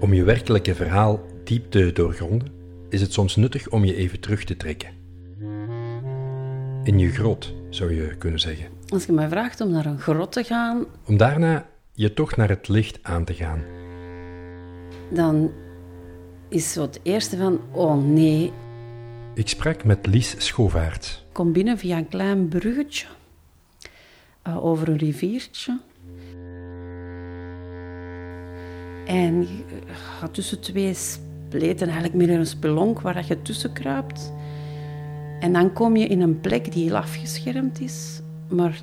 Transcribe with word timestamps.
Om 0.00 0.14
je 0.14 0.24
werkelijke 0.24 0.74
verhaal 0.74 1.20
diep 1.44 1.70
te 1.70 1.92
doorgronden, 1.92 2.48
is 2.88 3.00
het 3.00 3.12
soms 3.12 3.36
nuttig 3.36 3.68
om 3.68 3.84
je 3.84 3.94
even 3.94 4.20
terug 4.20 4.44
te 4.44 4.56
trekken. 4.56 4.88
In 6.84 6.98
je 6.98 7.08
grot, 7.10 7.54
zou 7.70 7.94
je 7.94 8.16
kunnen 8.16 8.40
zeggen. 8.40 8.66
Als 8.88 9.04
je 9.04 9.12
mij 9.12 9.28
vraagt 9.28 9.60
om 9.60 9.70
naar 9.70 9.86
een 9.86 9.98
grot 10.00 10.32
te 10.32 10.44
gaan, 10.44 10.84
Om 11.06 11.16
daarna 11.16 11.66
je 11.92 12.14
toch 12.14 12.36
naar 12.36 12.48
het 12.48 12.68
licht 12.68 12.98
aan 13.02 13.24
te 13.24 13.34
gaan. 13.34 13.62
dan 15.08 15.50
is 16.48 16.72
zo 16.72 16.82
het 16.82 17.00
eerste 17.02 17.36
van, 17.36 17.60
oh 17.72 18.04
nee, 18.04 18.52
Ik 19.34 19.48
sprak 19.48 19.84
met 19.84 20.06
Lies 20.06 20.34
Schovaerts. 20.38 21.24
kom 21.32 21.52
binnen 21.52 21.78
via 21.78 21.96
een 21.96 22.08
klein 22.08 22.48
bruggetje 22.48 23.06
eh, 24.42 24.64
over 24.64 24.88
een 24.88 24.96
riviertje. 24.98 25.80
En 29.10 29.40
je 29.40 29.64
gaat 30.18 30.34
tussen 30.34 30.60
twee 30.60 30.94
spleten, 30.94 31.86
eigenlijk 31.86 32.14
meer 32.14 32.30
een 32.30 32.46
spelonk 32.46 33.00
waar 33.00 33.24
je 33.26 33.42
tussen 33.42 33.72
kruipt. 33.72 34.32
En 35.40 35.52
dan 35.52 35.72
kom 35.72 35.96
je 35.96 36.06
in 36.06 36.20
een 36.20 36.40
plek 36.40 36.72
die 36.72 36.84
heel 36.84 36.96
afgeschermd 36.96 37.80
is, 37.80 38.20
maar 38.48 38.80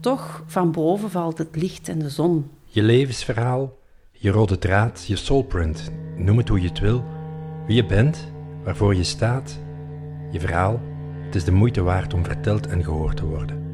toch 0.00 0.44
van 0.46 0.72
boven 0.72 1.10
valt 1.10 1.38
het 1.38 1.56
licht 1.56 1.88
en 1.88 1.98
de 1.98 2.10
zon. 2.10 2.50
Je 2.64 2.82
levensverhaal, 2.82 3.78
je 4.12 4.30
rode 4.30 4.58
draad, 4.58 5.04
je 5.06 5.16
soulprint, 5.16 5.90
noem 6.16 6.36
het 6.36 6.48
hoe 6.48 6.60
je 6.60 6.68
het 6.68 6.78
wil. 6.78 7.04
Wie 7.66 7.76
je 7.76 7.86
bent, 7.86 8.32
waarvoor 8.64 8.94
je 8.94 9.04
staat, 9.04 9.58
je 10.30 10.40
verhaal. 10.40 10.80
Het 11.24 11.34
is 11.34 11.44
de 11.44 11.52
moeite 11.52 11.82
waard 11.82 12.14
om 12.14 12.24
verteld 12.24 12.66
en 12.66 12.84
gehoord 12.84 13.16
te 13.16 13.26
worden. 13.26 13.65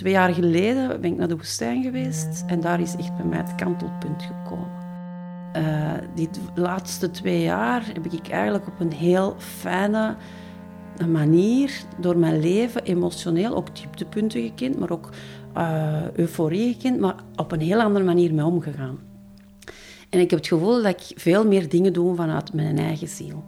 Twee 0.00 0.12
jaar 0.12 0.34
geleden 0.34 1.00
ben 1.00 1.10
ik 1.10 1.16
naar 1.16 1.28
de 1.28 1.36
woestijn 1.36 1.82
geweest 1.82 2.44
en 2.46 2.60
daar 2.60 2.80
is 2.80 2.96
echt 2.96 3.16
bij 3.16 3.24
mij 3.26 3.38
het 3.38 3.54
kantelpunt 3.54 4.22
gekomen. 4.22 4.70
Eh, 5.52 5.92
die 6.14 6.28
laatste 6.54 7.10
twee 7.10 7.42
jaar 7.42 7.86
heb 7.92 8.06
ik 8.06 8.28
eigenlijk 8.28 8.66
op 8.66 8.80
een 8.80 8.92
heel 8.92 9.34
fijne 9.38 10.16
manier 11.08 11.82
door 11.98 12.18
mijn 12.18 12.40
leven 12.40 12.82
emotioneel 12.82 13.56
ook 13.56 13.76
dieptepunten 13.76 14.42
gekend, 14.42 14.78
maar 14.78 14.90
ook 14.90 15.08
eh, 15.54 16.10
euforie 16.12 16.72
gekend, 16.72 17.00
maar 17.00 17.14
op 17.36 17.52
een 17.52 17.60
heel 17.60 17.80
andere 17.80 18.04
manier 18.04 18.34
mee 18.34 18.44
omgegaan. 18.44 18.98
En 20.10 20.20
ik 20.20 20.30
heb 20.30 20.38
het 20.38 20.48
gevoel 20.48 20.82
dat 20.82 21.00
ik 21.00 21.20
veel 21.20 21.46
meer 21.46 21.68
dingen 21.68 21.92
doe 21.92 22.14
vanuit 22.14 22.52
mijn 22.52 22.78
eigen 22.78 23.08
ziel. 23.08 23.44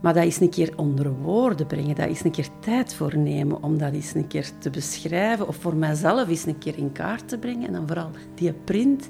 Maar 0.00 0.14
dat 0.14 0.24
is 0.24 0.40
een 0.40 0.50
keer 0.50 0.72
onder 0.76 1.12
woorden 1.12 1.66
brengen, 1.66 1.94
dat 1.94 2.08
is 2.08 2.24
een 2.24 2.30
keer 2.30 2.48
tijd 2.60 2.94
voor 2.94 3.16
nemen 3.16 3.62
om 3.62 3.78
dat 3.78 3.92
eens 3.92 4.14
een 4.14 4.26
keer 4.26 4.50
te 4.58 4.70
beschrijven 4.70 5.48
of 5.48 5.56
voor 5.56 5.76
mijzelf 5.76 6.28
eens 6.28 6.46
een 6.46 6.58
keer 6.58 6.76
in 6.78 6.92
kaart 6.92 7.28
te 7.28 7.38
brengen. 7.38 7.66
En 7.66 7.72
dan 7.72 7.86
vooral 7.86 8.10
die 8.34 8.52
print, 8.52 9.08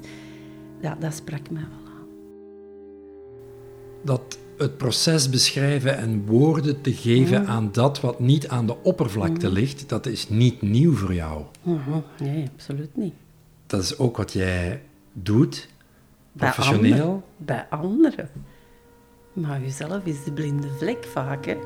ja, 0.81 0.97
dat 0.99 1.13
sprak 1.13 1.49
mij 1.49 1.61
wel 1.61 1.93
aan. 1.93 2.07
dat 4.01 4.37
het 4.57 4.77
proces 4.77 5.29
beschrijven 5.29 5.97
en 5.97 6.25
woorden 6.25 6.81
te 6.81 6.93
geven 6.93 7.47
aan 7.47 7.69
dat 7.71 8.01
wat 8.01 8.19
niet 8.19 8.47
aan 8.47 8.65
de 8.65 8.75
oppervlakte 8.83 9.51
ligt, 9.51 9.89
dat 9.89 10.05
is 10.05 10.29
niet 10.29 10.61
nieuw 10.61 10.93
voor 10.95 11.13
jou. 11.13 11.43
Mhm, 11.63 11.99
Nee, 12.19 12.45
absoluut 12.53 12.97
niet. 12.97 13.13
Dat 13.67 13.81
is 13.83 13.97
ook 13.97 14.17
wat 14.17 14.33
jij 14.33 14.81
doet, 15.13 15.69
Bij 16.31 16.51
professioneel. 16.51 16.91
anderen- 16.93 17.23
Bij 17.37 17.67
anderen. 17.69 18.29
Maar 19.41 19.61
jezelf 19.61 20.05
is 20.05 20.23
de 20.23 20.31
blinde 20.31 20.67
vlek 20.77 21.03
vaak, 21.03 21.45
hè. 21.45 21.57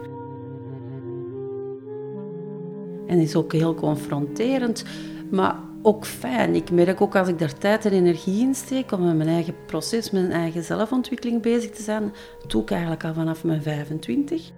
En 3.07 3.19
is 3.19 3.35
ook 3.35 3.51
heel 3.51 3.75
confronterend, 3.75 4.83
maar 5.31 5.55
ook 5.81 6.05
fijn. 6.05 6.55
Ik 6.55 6.71
merk 6.71 7.01
ook 7.01 7.15
als 7.15 7.27
ik 7.27 7.39
daar 7.39 7.57
tijd 7.57 7.85
en 7.85 7.91
energie 7.91 8.41
in 8.41 8.55
steek 8.55 8.91
om 8.91 9.05
met 9.05 9.15
mijn 9.15 9.29
eigen 9.29 9.55
proces, 9.65 10.11
mijn 10.11 10.31
eigen 10.31 10.63
zelfontwikkeling 10.63 11.41
bezig 11.41 11.71
te 11.71 11.81
zijn, 11.81 12.13
dat 12.41 12.51
doe 12.51 12.61
ik 12.61 12.71
eigenlijk 12.71 13.03
al 13.03 13.13
vanaf 13.13 13.43
mijn 13.43 13.61
25. 13.61 14.51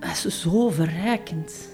Dat 0.00 0.24
is 0.24 0.40
zo 0.40 0.68
verrijkend. 0.68 1.68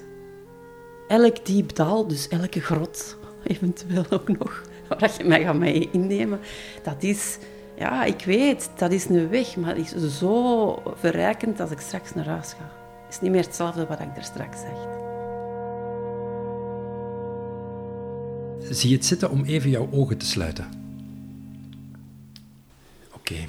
Elk 1.08 1.46
diep 1.46 1.74
dal, 1.74 2.06
dus 2.06 2.28
elke 2.28 2.60
grot, 2.60 3.16
eventueel 3.42 4.04
ook 4.10 4.38
nog, 4.38 4.62
waar 4.88 5.14
je 5.18 5.24
mij 5.24 5.42
gaat 5.42 5.58
mee 5.58 5.88
innemen, 5.92 6.40
dat 6.82 7.02
is, 7.02 7.38
ja, 7.78 8.04
ik 8.04 8.24
weet, 8.24 8.70
dat 8.76 8.92
is 8.92 9.08
een 9.08 9.28
weg, 9.28 9.56
maar 9.56 9.76
het 9.76 9.94
is 9.94 10.18
zo 10.18 10.82
verrijkend 10.96 11.60
als 11.60 11.70
ik 11.70 11.80
straks 11.80 12.14
naar 12.14 12.26
huis 12.26 12.52
ga. 12.52 12.70
Het 13.04 13.14
is 13.14 13.20
niet 13.20 13.30
meer 13.30 13.44
hetzelfde 13.44 13.86
wat 13.86 14.00
ik 14.00 14.16
er 14.16 14.22
straks 14.22 14.60
zag. 14.60 14.96
Zie 18.70 18.90
je 18.90 18.96
het 18.96 19.04
zitten 19.04 19.30
om 19.30 19.44
even 19.44 19.70
jouw 19.70 19.88
ogen 19.92 20.18
te 20.18 20.26
sluiten? 20.26 20.70
Oké. 23.12 23.48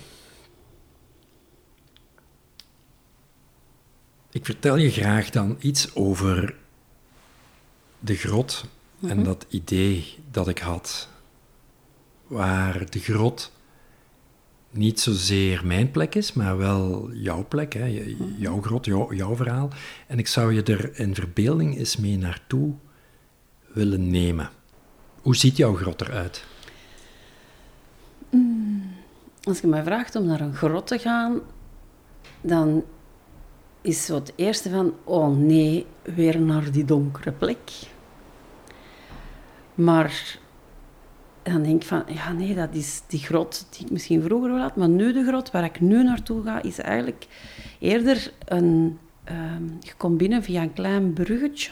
Ik 4.31 4.45
vertel 4.45 4.75
je 4.75 4.91
graag 4.91 5.29
dan 5.29 5.57
iets 5.59 5.95
over 5.95 6.56
de 8.00 8.16
grot 8.16 8.66
en 9.01 9.23
dat 9.23 9.45
idee 9.50 10.18
dat 10.31 10.47
ik 10.47 10.59
had, 10.59 11.09
waar 12.28 12.89
de 12.89 13.00
grot 13.00 13.51
niet 14.72 15.00
zozeer 15.00 15.66
mijn 15.66 15.91
plek 15.91 16.16
is, 16.16 16.34
maar 16.34 16.57
wel 16.57 17.09
jouw 17.13 17.46
plek, 17.47 17.74
hè? 17.74 17.85
j- 17.85 18.16
jouw 18.38 18.62
grot, 18.62 18.85
jouw, 18.85 19.13
jouw 19.13 19.35
verhaal. 19.35 19.69
En 20.07 20.19
ik 20.19 20.28
zou 20.28 20.53
je 20.53 20.63
er 20.63 21.00
in 21.00 21.16
verbeelding 21.16 21.78
eens 21.78 21.97
mee 21.97 22.18
naartoe 22.18 22.74
willen 23.74 24.09
nemen. 24.09 24.50
Hoe 25.22 25.35
ziet 25.35 25.57
jouw 25.57 25.75
grot 25.75 26.02
eruit? 26.02 26.46
Als 29.44 29.59
je 29.59 29.68
mij 29.68 29.84
vraagt 29.84 30.16
om 30.16 30.25
naar 30.25 30.41
een 30.41 30.56
grot 30.56 30.88
te 30.88 30.97
gaan, 30.97 31.40
dan 32.41 32.84
is 33.81 34.06
zo 34.06 34.16
het 34.16 34.34
eerste 34.36 34.69
van, 34.69 34.94
oh 35.03 35.38
nee, 35.38 35.86
weer 36.03 36.40
naar 36.40 36.72
die 36.72 36.86
donkere 36.86 37.31
plek. 37.31 37.59
Maar 39.75 40.40
dan 41.51 41.63
denk 41.63 41.81
ik 41.81 41.87
van, 41.87 42.03
ja 42.07 42.31
nee, 42.31 42.55
dat 42.55 42.75
is 42.75 43.01
die 43.07 43.19
grot 43.19 43.67
die 43.69 43.85
ik 43.85 43.91
misschien 43.91 44.21
vroeger 44.21 44.51
wel 44.51 44.61
had, 44.61 44.75
maar 44.75 44.89
nu 44.89 45.13
de 45.13 45.25
grot 45.25 45.51
waar 45.51 45.63
ik 45.63 45.79
nu 45.79 46.03
naartoe 46.03 46.43
ga, 46.43 46.61
is 46.61 46.79
eigenlijk 46.79 47.27
eerder 47.79 48.33
een, 48.45 48.99
ehm 49.23 49.63
je 49.79 49.93
komt 49.97 50.17
binnen 50.17 50.43
via 50.43 50.61
een 50.61 50.73
klein 50.73 51.13
bruggetje 51.13 51.71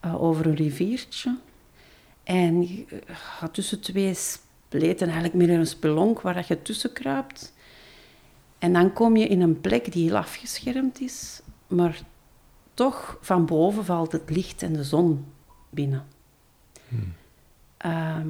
eh, 0.00 0.22
over 0.22 0.46
een 0.46 0.54
riviertje. 0.54 1.36
En 2.24 2.62
je 2.62 2.84
gaat 3.06 3.54
tussen 3.54 3.80
twee 3.80 4.14
spleten, 4.14 5.06
eigenlijk 5.06 5.34
meer 5.34 5.50
een 5.50 5.66
spelonk 5.66 6.20
waar 6.20 6.44
je 6.48 6.62
tussen 6.62 6.92
kruipt. 6.92 7.52
En 8.58 8.72
dan 8.72 8.92
kom 8.92 9.16
je 9.16 9.26
in 9.26 9.40
een 9.40 9.60
plek 9.60 9.92
die 9.92 10.04
heel 10.04 10.16
afgeschermd 10.16 11.00
is, 11.00 11.42
maar 11.66 12.00
toch 12.74 13.18
van 13.20 13.46
boven 13.46 13.84
valt 13.84 14.12
het 14.12 14.30
licht 14.30 14.62
en 14.62 14.72
de 14.72 14.84
zon 14.84 15.24
binnen. 15.70 16.04
Ehm, 17.82 18.28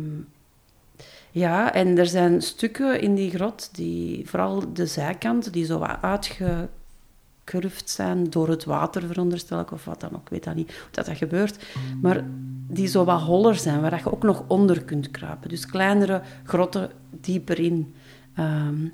ja, 1.31 1.73
en 1.73 1.99
er 1.99 2.07
zijn 2.07 2.43
stukken 2.43 3.01
in 3.01 3.15
die 3.15 3.31
grot, 3.31 3.69
die, 3.73 4.29
vooral 4.29 4.73
de 4.73 4.87
zijkanten, 4.87 5.53
die 5.53 5.65
zo 5.65 5.79
wat 5.79 5.97
uitgekurfd 6.01 7.91
zijn 7.91 8.31
door 8.31 8.49
het 8.49 8.65
water, 8.65 9.07
veronderstel 9.07 9.61
ik, 9.61 9.73
of 9.73 9.85
wat 9.85 10.01
dan 10.01 10.15
ook, 10.15 10.23
ik 10.23 10.29
weet 10.29 10.45
dat 10.45 10.55
niet 10.55 10.87
dat, 10.91 11.07
dat 11.07 11.17
gebeurt. 11.17 11.65
Maar 12.01 12.25
die 12.69 12.87
zo 12.87 13.05
wat 13.05 13.21
holler 13.21 13.55
zijn, 13.55 13.81
waar 13.81 13.99
je 14.05 14.13
ook 14.13 14.23
nog 14.23 14.45
onder 14.47 14.85
kunt 14.85 15.11
kruipen. 15.11 15.49
Dus 15.49 15.67
kleinere 15.67 16.23
grotten 16.45 16.91
dieper 17.11 17.59
in. 17.59 17.95
Ehm, 18.35 18.87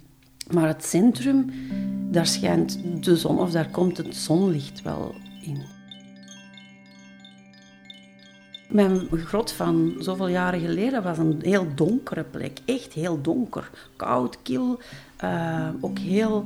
maar 0.50 0.66
het 0.66 0.84
centrum, 0.84 1.50
daar 2.10 2.26
schijnt 2.26 2.80
de 3.04 3.16
zon, 3.16 3.38
of 3.38 3.50
daar 3.50 3.70
komt 3.70 3.96
het 3.96 4.16
zonlicht 4.16 4.82
wel 4.82 5.14
in. 5.42 5.77
Mijn 8.68 9.08
grot 9.10 9.52
van 9.52 9.94
zoveel 9.98 10.28
jaren 10.28 10.60
geleden 10.60 11.02
was 11.02 11.18
een 11.18 11.38
heel 11.42 11.66
donkere 11.74 12.24
plek. 12.24 12.58
Echt 12.64 12.92
heel 12.92 13.20
donker. 13.20 13.70
Koud, 13.96 14.42
kil. 14.42 14.80
eh, 15.16 15.68
ook 15.80 15.98
heel... 15.98 16.44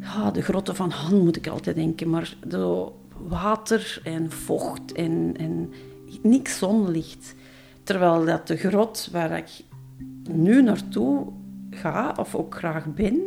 Ja, 0.00 0.30
de 0.30 0.42
grotten 0.42 0.76
van 0.76 0.90
Han 0.90 1.24
moet 1.24 1.36
ik 1.36 1.46
altijd 1.46 1.76
denken. 1.76 2.10
Maar 2.10 2.36
water 3.28 4.00
en 4.04 4.30
vocht 4.30 4.92
en, 4.92 5.34
en 5.38 5.72
niks 6.22 6.58
zonlicht. 6.58 7.34
Terwijl 7.82 8.24
dat 8.24 8.46
de 8.46 8.56
grot 8.56 9.08
waar 9.12 9.36
ik 9.36 9.50
nu 10.30 10.62
naartoe 10.62 11.26
ga, 11.70 12.14
of 12.18 12.34
ook 12.34 12.54
graag 12.54 12.94
ben, 12.94 13.20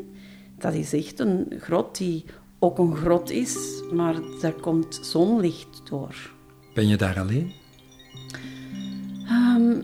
dat 0.57 0.73
is 0.73 0.93
echt 0.93 1.19
een 1.19 1.53
grot 1.59 1.97
die 1.97 2.25
ook 2.59 2.77
een 2.77 2.95
grot 2.95 3.29
is, 3.29 3.83
maar 3.91 4.15
daar 4.41 4.53
komt 4.53 4.99
zonlicht 5.01 5.81
door. 5.89 6.31
Ben 6.73 6.87
je 6.87 6.97
daar 6.97 7.19
alleen? 7.19 7.51
Ehm, 9.59 9.81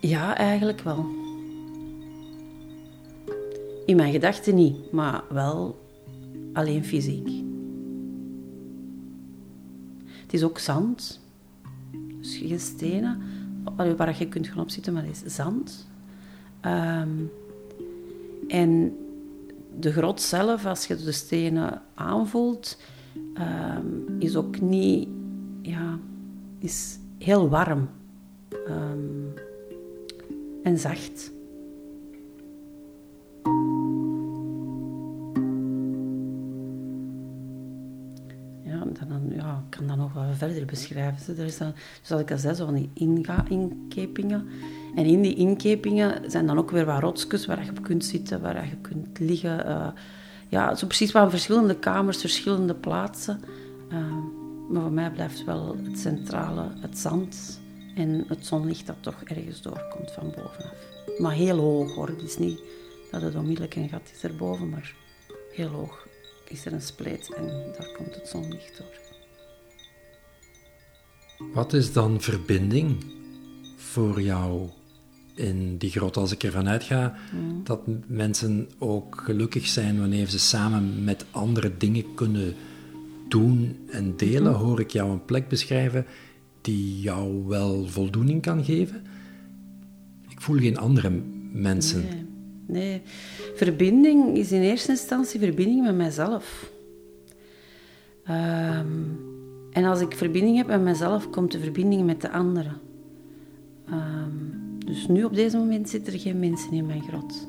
ja, 0.00 0.36
eigenlijk 0.36 0.80
wel. 0.80 1.06
In 3.86 3.96
mijn 3.96 4.12
gedachten 4.12 4.54
niet, 4.54 4.92
maar 4.92 5.22
wel 5.30 5.78
alleen 6.52 6.84
fysiek. 6.84 7.28
Het 10.22 10.32
is 10.32 10.42
ook 10.42 10.58
zand. 10.58 11.20
Dus 12.20 12.36
geen 12.36 12.60
stenen 12.60 13.22
waar 13.96 14.18
je 14.18 14.28
kunt 14.28 14.48
gaan 14.48 14.60
opzitten, 14.60 14.92
maar 14.92 15.04
dat 15.04 15.22
is 15.24 15.34
zand. 15.34 15.88
Ehm, 16.60 17.10
en 18.48 18.96
de 19.78 19.92
grot 19.92 20.20
zelf, 20.20 20.66
als 20.66 20.86
je 20.86 20.96
de 20.96 21.12
stenen 21.12 21.82
aanvoelt, 21.94 22.78
ehm, 23.34 23.86
is 24.18 24.36
ook 24.36 24.60
niet... 24.60 25.08
Ja, 25.62 25.98
is 26.58 26.98
heel 27.18 27.48
warm. 27.48 27.88
Um, 28.68 29.34
en 30.62 30.78
zacht. 30.78 31.32
kan 39.76 39.86
dat 39.86 39.96
nog 39.96 40.12
wat 40.12 40.36
verder 40.36 40.64
beschrijven. 40.64 41.36
Er 41.38 41.44
is 41.44 41.58
dan, 41.58 41.72
zoals 42.02 42.22
ik 42.22 42.30
al 42.30 42.38
zei, 42.38 42.54
zo 42.54 42.64
van 42.64 42.74
die 42.74 42.90
inga-inkepingen. 42.94 44.48
En 44.94 45.04
in 45.04 45.22
die 45.22 45.34
inkepingen 45.34 46.30
zijn 46.30 46.46
dan 46.46 46.58
ook 46.58 46.70
weer 46.70 46.84
wat 46.84 47.00
rotsjes 47.00 47.46
waar 47.46 47.64
je 47.64 47.70
op 47.70 47.82
kunt 47.82 48.04
zitten, 48.04 48.40
waar 48.40 48.66
je 48.66 48.76
kunt 48.76 49.18
liggen. 49.18 49.66
Uh, 49.66 49.86
ja, 50.48 50.74
zo 50.74 50.86
precies 50.86 51.12
wat 51.12 51.30
verschillende 51.30 51.74
kamers, 51.78 52.20
verschillende 52.20 52.74
plaatsen. 52.74 53.40
Uh, 53.92 53.98
maar 54.72 54.82
voor 54.82 54.92
mij 54.92 55.10
blijft 55.10 55.44
wel 55.44 55.76
het 55.82 55.98
centrale 55.98 56.72
het 56.80 56.98
zand 56.98 57.60
en 57.94 58.24
het 58.28 58.46
zonlicht 58.46 58.86
dat 58.86 58.96
toch 59.00 59.22
ergens 59.22 59.62
doorkomt 59.62 60.10
van 60.10 60.32
bovenaf. 60.36 60.74
Maar 61.18 61.32
heel 61.32 61.58
hoog 61.58 61.94
hoor. 61.94 62.08
Het 62.08 62.22
is 62.22 62.38
niet 62.38 62.60
dat 63.10 63.22
het 63.22 63.34
onmiddellijk 63.34 63.74
een 63.74 63.88
gat 63.88 64.10
is 64.14 64.22
erboven, 64.22 64.68
maar 64.68 64.94
heel 65.52 65.68
hoog 65.68 66.06
is 66.48 66.66
er 66.66 66.72
een 66.72 66.82
spleet 66.82 67.34
en 67.34 67.46
daar 67.78 67.92
komt 67.96 68.14
het 68.14 68.28
zonlicht 68.28 68.76
door. 68.78 69.00
Wat 71.54 71.72
is 71.72 71.92
dan 71.92 72.20
verbinding 72.20 73.04
voor 73.76 74.20
jou 74.22 74.68
in 75.34 75.76
die 75.78 75.90
grot? 75.90 76.16
Als 76.16 76.32
ik 76.32 76.42
ervan 76.42 76.68
uitga 76.68 77.14
mm. 77.32 77.64
dat 77.64 77.80
mensen 78.06 78.70
ook 78.78 79.22
gelukkig 79.24 79.66
zijn 79.66 79.98
wanneer 79.98 80.26
ze 80.26 80.38
samen 80.38 81.04
met 81.04 81.24
andere 81.30 81.76
dingen 81.76 82.14
kunnen 82.14 82.54
doen 83.32 83.76
en 83.90 84.16
delen, 84.16 84.52
hoor 84.52 84.80
ik 84.80 84.90
jou 84.90 85.10
een 85.10 85.24
plek 85.24 85.48
beschrijven 85.48 86.06
die 86.60 87.00
jou 87.00 87.46
wel 87.46 87.86
voldoening 87.86 88.42
kan 88.42 88.64
geven. 88.64 89.02
Ik 90.28 90.40
voel 90.40 90.58
geen 90.58 90.78
andere 90.78 91.10
mensen. 91.52 92.04
Nee, 92.66 93.00
verbinding 93.54 94.36
is 94.36 94.52
in 94.52 94.62
eerste 94.62 94.90
instantie 94.90 95.40
verbinding 95.40 95.82
met 95.82 95.96
mijzelf. 95.96 96.70
Um, 98.30 99.18
en 99.72 99.84
als 99.84 100.00
ik 100.00 100.16
verbinding 100.16 100.56
heb 100.56 100.66
met 100.66 100.80
mezelf, 100.80 101.30
komt 101.30 101.52
de 101.52 101.58
verbinding 101.58 102.04
met 102.04 102.20
de 102.20 102.30
anderen. 102.30 102.80
Um, 103.90 104.78
dus 104.86 105.08
nu 105.08 105.24
op 105.24 105.34
deze 105.34 105.56
moment 105.56 105.88
zitten 105.88 106.12
er 106.12 106.18
geen 106.18 106.38
mensen 106.38 106.72
in 106.72 106.86
mijn 106.86 107.02
grot. 107.02 107.46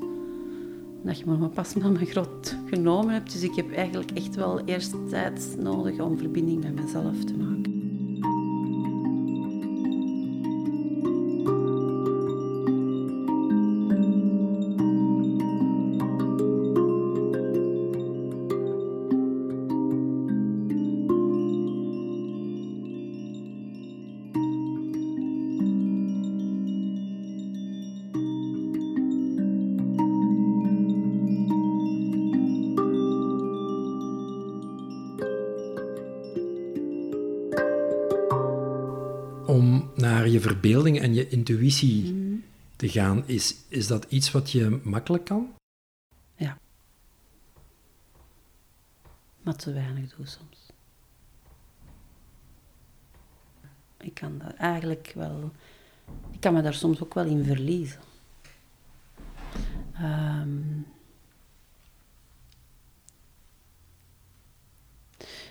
Dat 1.03 1.19
je 1.19 1.25
me 1.25 1.47
pas 1.47 1.75
naar 1.75 1.91
mijn 1.91 2.05
grot 2.05 2.55
genomen 2.65 3.13
hebt. 3.13 3.31
Dus 3.31 3.41
ik 3.41 3.55
heb 3.55 3.73
eigenlijk 3.73 4.11
echt 4.11 4.35
wel 4.35 4.61
eerst 4.65 5.09
tijd 5.09 5.55
nodig 5.59 5.99
om 5.99 6.17
verbinding 6.17 6.63
met 6.63 6.75
mezelf 6.75 7.23
te 7.23 7.33
maken. 7.33 7.62
Verbeelding 40.43 40.99
en 40.99 41.13
je 41.13 41.29
intuïtie 41.29 42.13
mhm. 42.13 42.35
te 42.75 42.89
gaan, 42.89 43.27
is, 43.27 43.55
is 43.67 43.87
dat 43.87 44.05
iets 44.09 44.31
wat 44.31 44.51
je 44.51 44.79
makkelijk 44.83 45.25
kan? 45.25 45.53
Ja. 46.35 46.57
Maar 49.41 49.55
te 49.55 49.73
weinig 49.73 50.15
doe 50.15 50.25
soms. 50.25 50.71
Ik 53.97 54.13
kan 54.13 54.37
dat 54.37 54.53
eigenlijk 54.53 55.11
wel... 55.15 55.51
Ik 56.31 56.39
kan 56.39 56.53
me 56.53 56.61
daar 56.61 56.73
soms 56.73 57.03
ook 57.03 57.13
wel 57.13 57.25
in 57.25 57.43
verliezen. 57.43 57.99
Ehm, 59.93 60.59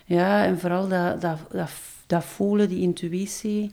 ja, 0.04 0.44
en 0.44 0.58
vooral 0.58 0.88
dat, 0.88 1.20
dat, 1.20 1.38
dat, 1.50 1.70
dat 2.06 2.24
voelen, 2.24 2.68
die 2.68 2.80
intuïtie 2.80 3.72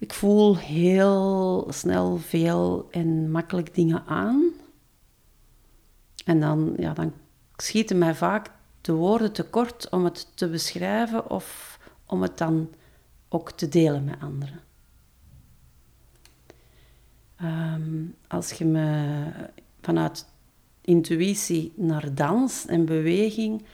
ik 0.00 0.12
voel 0.12 0.56
heel 0.56 1.66
snel 1.68 2.16
veel 2.16 2.88
en 2.90 3.30
makkelijk 3.30 3.74
dingen 3.74 4.06
aan. 4.06 4.42
En 6.24 6.40
dan, 6.40 6.74
ja, 6.76 6.92
dan 6.92 7.12
schieten 7.56 7.98
mij 7.98 8.14
vaak 8.14 8.50
de 8.80 8.92
woorden 8.92 9.32
tekort 9.32 9.88
om 9.90 10.04
het 10.04 10.36
te 10.36 10.48
beschrijven 10.48 11.30
of 11.30 11.78
om 12.06 12.22
het 12.22 12.38
dan 12.38 12.70
ook 13.28 13.50
te 13.50 13.68
delen 13.68 14.04
met 14.04 14.20
anderen. 14.20 14.60
Ehm, 17.36 18.04
als 18.28 18.52
je 18.52 18.64
me 18.64 19.22
vanuit 19.80 20.26
intuïtie 20.80 21.72
naar 21.76 22.14
dans 22.14 22.66
en 22.66 22.84
beweging, 22.84 23.64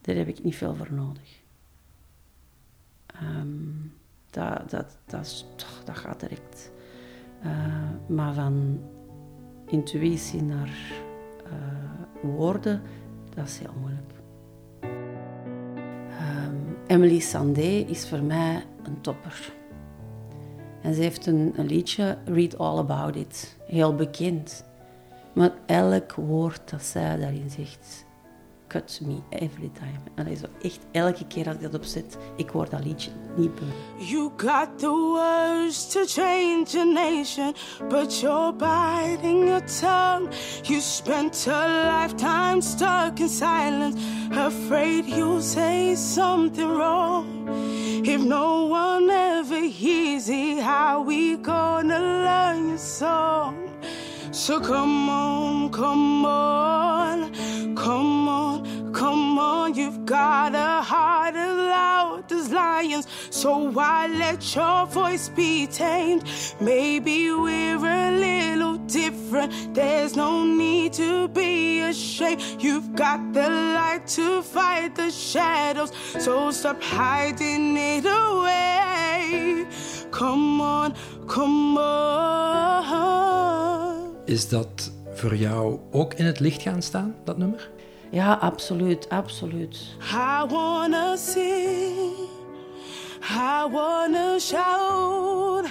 daar 0.00 0.16
heb 0.16 0.28
ik 0.28 0.44
niet 0.44 0.56
veel 0.56 0.74
voor 0.74 0.92
nodig. 0.92 1.40
Um, 3.22 3.95
dat, 4.36 4.70
dat, 4.70 4.98
dat, 5.06 5.44
dat 5.84 5.96
gaat 5.96 6.20
direct. 6.20 6.70
Uh, 7.44 7.50
maar 8.06 8.34
van 8.34 8.80
intuïtie 9.66 10.42
naar 10.42 10.70
uh, 11.46 12.32
woorden, 12.34 12.82
dat 13.34 13.46
is 13.46 13.58
heel 13.58 13.74
moeilijk. 13.80 14.12
Um, 14.82 16.76
Emily 16.86 17.18
Sandé 17.18 17.84
is 17.88 18.08
voor 18.08 18.22
mij 18.22 18.64
een 18.82 19.00
topper. 19.00 19.52
En 20.82 20.94
ze 20.94 21.00
heeft 21.00 21.26
een, 21.26 21.52
een, 21.56 21.66
liedje, 21.66 22.18
Read 22.24 22.58
All 22.58 22.78
About 22.78 23.16
It, 23.16 23.56
heel 23.66 23.94
bekend. 23.94 24.64
Maar 25.32 25.52
elk 25.66 26.12
woord 26.12 26.70
dat 26.70 26.82
zij 26.82 27.16
daarin 27.16 27.50
zegt, 27.50 28.05
cuts 28.68 29.00
me 29.00 29.22
every 29.30 29.70
time. 29.72 30.00
Echt 30.62 30.78
elke 30.92 31.26
keer 31.26 31.46
als 31.46 31.54
ik 31.54 31.62
dat 31.62 31.74
opzet, 31.74 32.16
ik 32.36 32.50
hoor 32.50 32.68
dat 32.68 32.84
liedje 32.84 33.10
niet. 33.36 33.50
You 33.98 34.30
got 34.36 34.78
the 34.78 34.90
words 34.90 35.92
to 35.92 36.04
change 36.04 36.78
a 36.78 36.84
nation, 36.84 37.54
but 37.88 38.20
you're 38.20 38.52
biting 38.52 39.46
your 39.46 39.64
tongue. 39.80 40.28
You 40.62 40.80
spent 40.80 41.46
a 41.48 41.66
lifetime 41.66 42.60
stuck 42.60 43.18
in 43.18 43.28
silence, 43.28 44.00
afraid 44.30 45.06
you'll 45.06 45.42
say 45.42 45.94
something 45.94 46.68
wrong. 46.68 47.48
If 48.02 48.22
no 48.22 48.68
one 48.68 49.10
ever 49.10 49.68
hears 49.68 50.28
it, 50.28 50.62
how 50.62 51.02
we 51.02 51.36
gonna 51.36 51.98
learn 51.98 52.68
your 52.68 52.78
song? 52.78 53.54
So 54.30 54.60
come 54.60 55.08
on, 55.08 55.70
come 55.70 55.98
on, 55.98 56.05
So 63.36 63.70
why 63.70 64.06
let 64.06 64.54
your 64.54 64.86
voice 64.86 65.28
be 65.28 65.66
tamed? 65.66 66.24
Maybe 66.58 67.30
we're 67.32 67.76
a 67.76 68.10
little 68.10 68.78
different. 68.86 69.52
There's 69.74 70.16
no 70.16 70.42
need 70.42 70.94
to 70.94 71.28
be 71.28 71.82
ashamed. 71.82 72.40
You've 72.58 72.94
got 72.94 73.34
the 73.34 73.48
light 73.50 74.06
to 74.16 74.42
fight 74.42 74.94
the 74.94 75.10
shadows. 75.10 75.92
So 76.18 76.50
stop 76.50 76.82
hiding 76.82 77.76
it 77.76 78.06
away. 78.06 79.66
Come 80.10 80.62
on, 80.62 80.94
come 81.26 81.78
on. 81.78 82.96
Is 84.24 84.48
dat 84.48 84.92
voor 85.14 85.36
jou 85.36 85.78
ook 85.90 86.14
in 86.14 86.24
het 86.24 86.40
licht 86.40 86.62
gaan 86.62 86.82
staan, 86.82 87.14
dat 87.24 87.38
nummer? 87.38 87.70
Ja, 88.10 88.32
absoluut, 88.32 89.08
absoluut. 89.08 89.96
I 90.12 90.44
wanna 90.48 91.16
sing, 91.16 92.28
I 93.28 93.64
wanna 93.64 94.38
shout, 94.38 95.66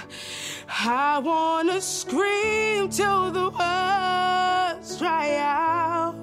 I 0.68 1.18
wanna 1.18 1.80
scream 1.80 2.90
till 2.90 3.30
the 3.30 3.48
words 3.48 4.98
dry 4.98 5.36
out. 5.38 6.14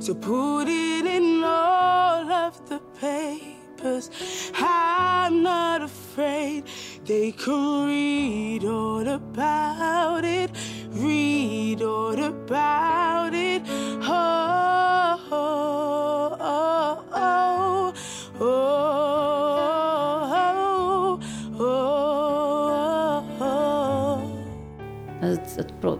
So 0.00 0.14
put 0.14 0.64
it 0.68 1.06
in 1.06 1.42
all 1.42 2.30
of 2.30 2.68
the 2.68 2.80
papers. 3.00 4.10
I'm 4.54 5.42
not 5.42 5.82
afraid. 5.82 6.64
They 7.04 7.32
can 7.32 7.86
read 7.86 8.64
all 8.64 9.08
about 9.08 10.24
it. 10.24 10.50
Read 10.90 11.82
all 11.82 12.22
about 12.22 13.32
it. 13.32 13.62
Oh, 14.02 15.18
oh, 15.32 16.36
oh, 16.40 17.04
oh, 17.14 17.94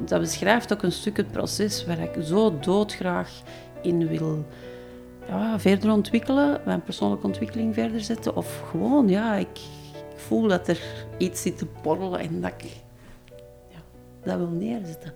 Dat 0.05 0.21
beschrijft 0.21 0.73
ook 0.73 0.83
een 0.83 0.93
stuk 0.93 1.17
het 1.17 1.31
proces 1.31 1.87
waar 1.87 1.99
ik 1.99 2.25
zo 2.25 2.59
doodgraag 2.59 3.43
in 3.83 4.09
wil 4.09 4.45
ja, 5.29 5.61
verder 5.61 5.93
ontwikkelen, 5.93 6.61
mijn 6.65 6.83
persoonlijke 6.83 7.27
ontwikkeling 7.27 7.75
verder 7.75 8.01
zetten. 8.01 8.37
Of 8.37 8.63
gewoon, 8.71 9.09
ja, 9.09 9.35
ik, 9.35 9.61
voel 10.17 10.49
dat 10.49 10.69
er 10.69 10.81
iets 11.19 11.43
zit 11.43 11.59
te 11.59 11.67
borrelen 11.83 12.21
en 12.21 12.41
dat 12.41 12.53
ik 12.59 12.71
ja, 13.69 13.79
dat 14.23 14.37
wil 14.37 14.49
neerzetten. 14.49 15.13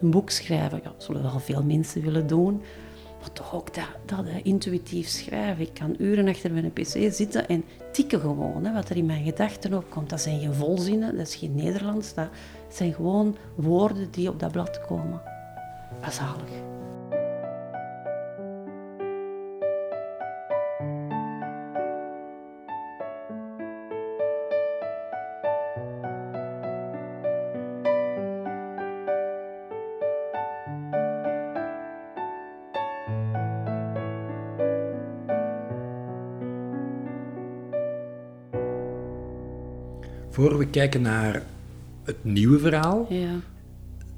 Een 0.00 0.10
boek 0.10 0.30
schrijven, 0.30 0.80
ja, 0.82 0.90
dat 0.90 1.02
zullen 1.02 1.22
wel 1.22 1.40
veel 1.40 1.62
mensen 1.62 2.02
willen 2.02 2.26
doen. 2.26 2.62
Maar 3.20 3.32
toch 3.32 3.54
ook 3.54 3.74
dat, 3.74 3.84
dat 4.04 4.24
intuïtief 4.42 5.08
schrijven. 5.08 5.64
Ik 5.64 5.74
kan 5.74 5.94
uren 5.98 6.28
achter 6.28 6.52
mijn 6.52 6.72
pc 6.72 7.12
zitten 7.12 7.48
en 7.48 7.64
tikken 7.92 8.20
gewoon. 8.20 8.64
Hè, 8.64 8.72
wat 8.72 8.88
er 8.88 8.96
in 8.96 9.06
mijn 9.06 9.24
gedachten 9.24 9.74
opkomt. 9.74 10.10
Dat 10.10 10.20
zijn 10.20 10.40
geen 10.40 10.54
volzinnen, 10.54 11.16
dat 11.16 11.26
is 11.26 11.34
geen 11.34 11.54
Nederlands. 11.54 12.14
Dat 12.14 12.28
zijn 12.68 12.92
gewoon 12.94 13.36
woorden 13.54 14.10
die 14.10 14.28
op 14.28 14.40
dat 14.40 14.52
blad 14.52 14.80
komen. 14.86 15.20
Wat 16.00 16.12
zalig. 16.12 16.66
Voor 40.30 40.58
we 40.58 40.66
kijken 40.66 41.02
naar 41.02 41.42
het 42.08 42.24
nieuwe 42.24 42.58
verhaal, 42.58 43.06
Ja. 43.08 43.40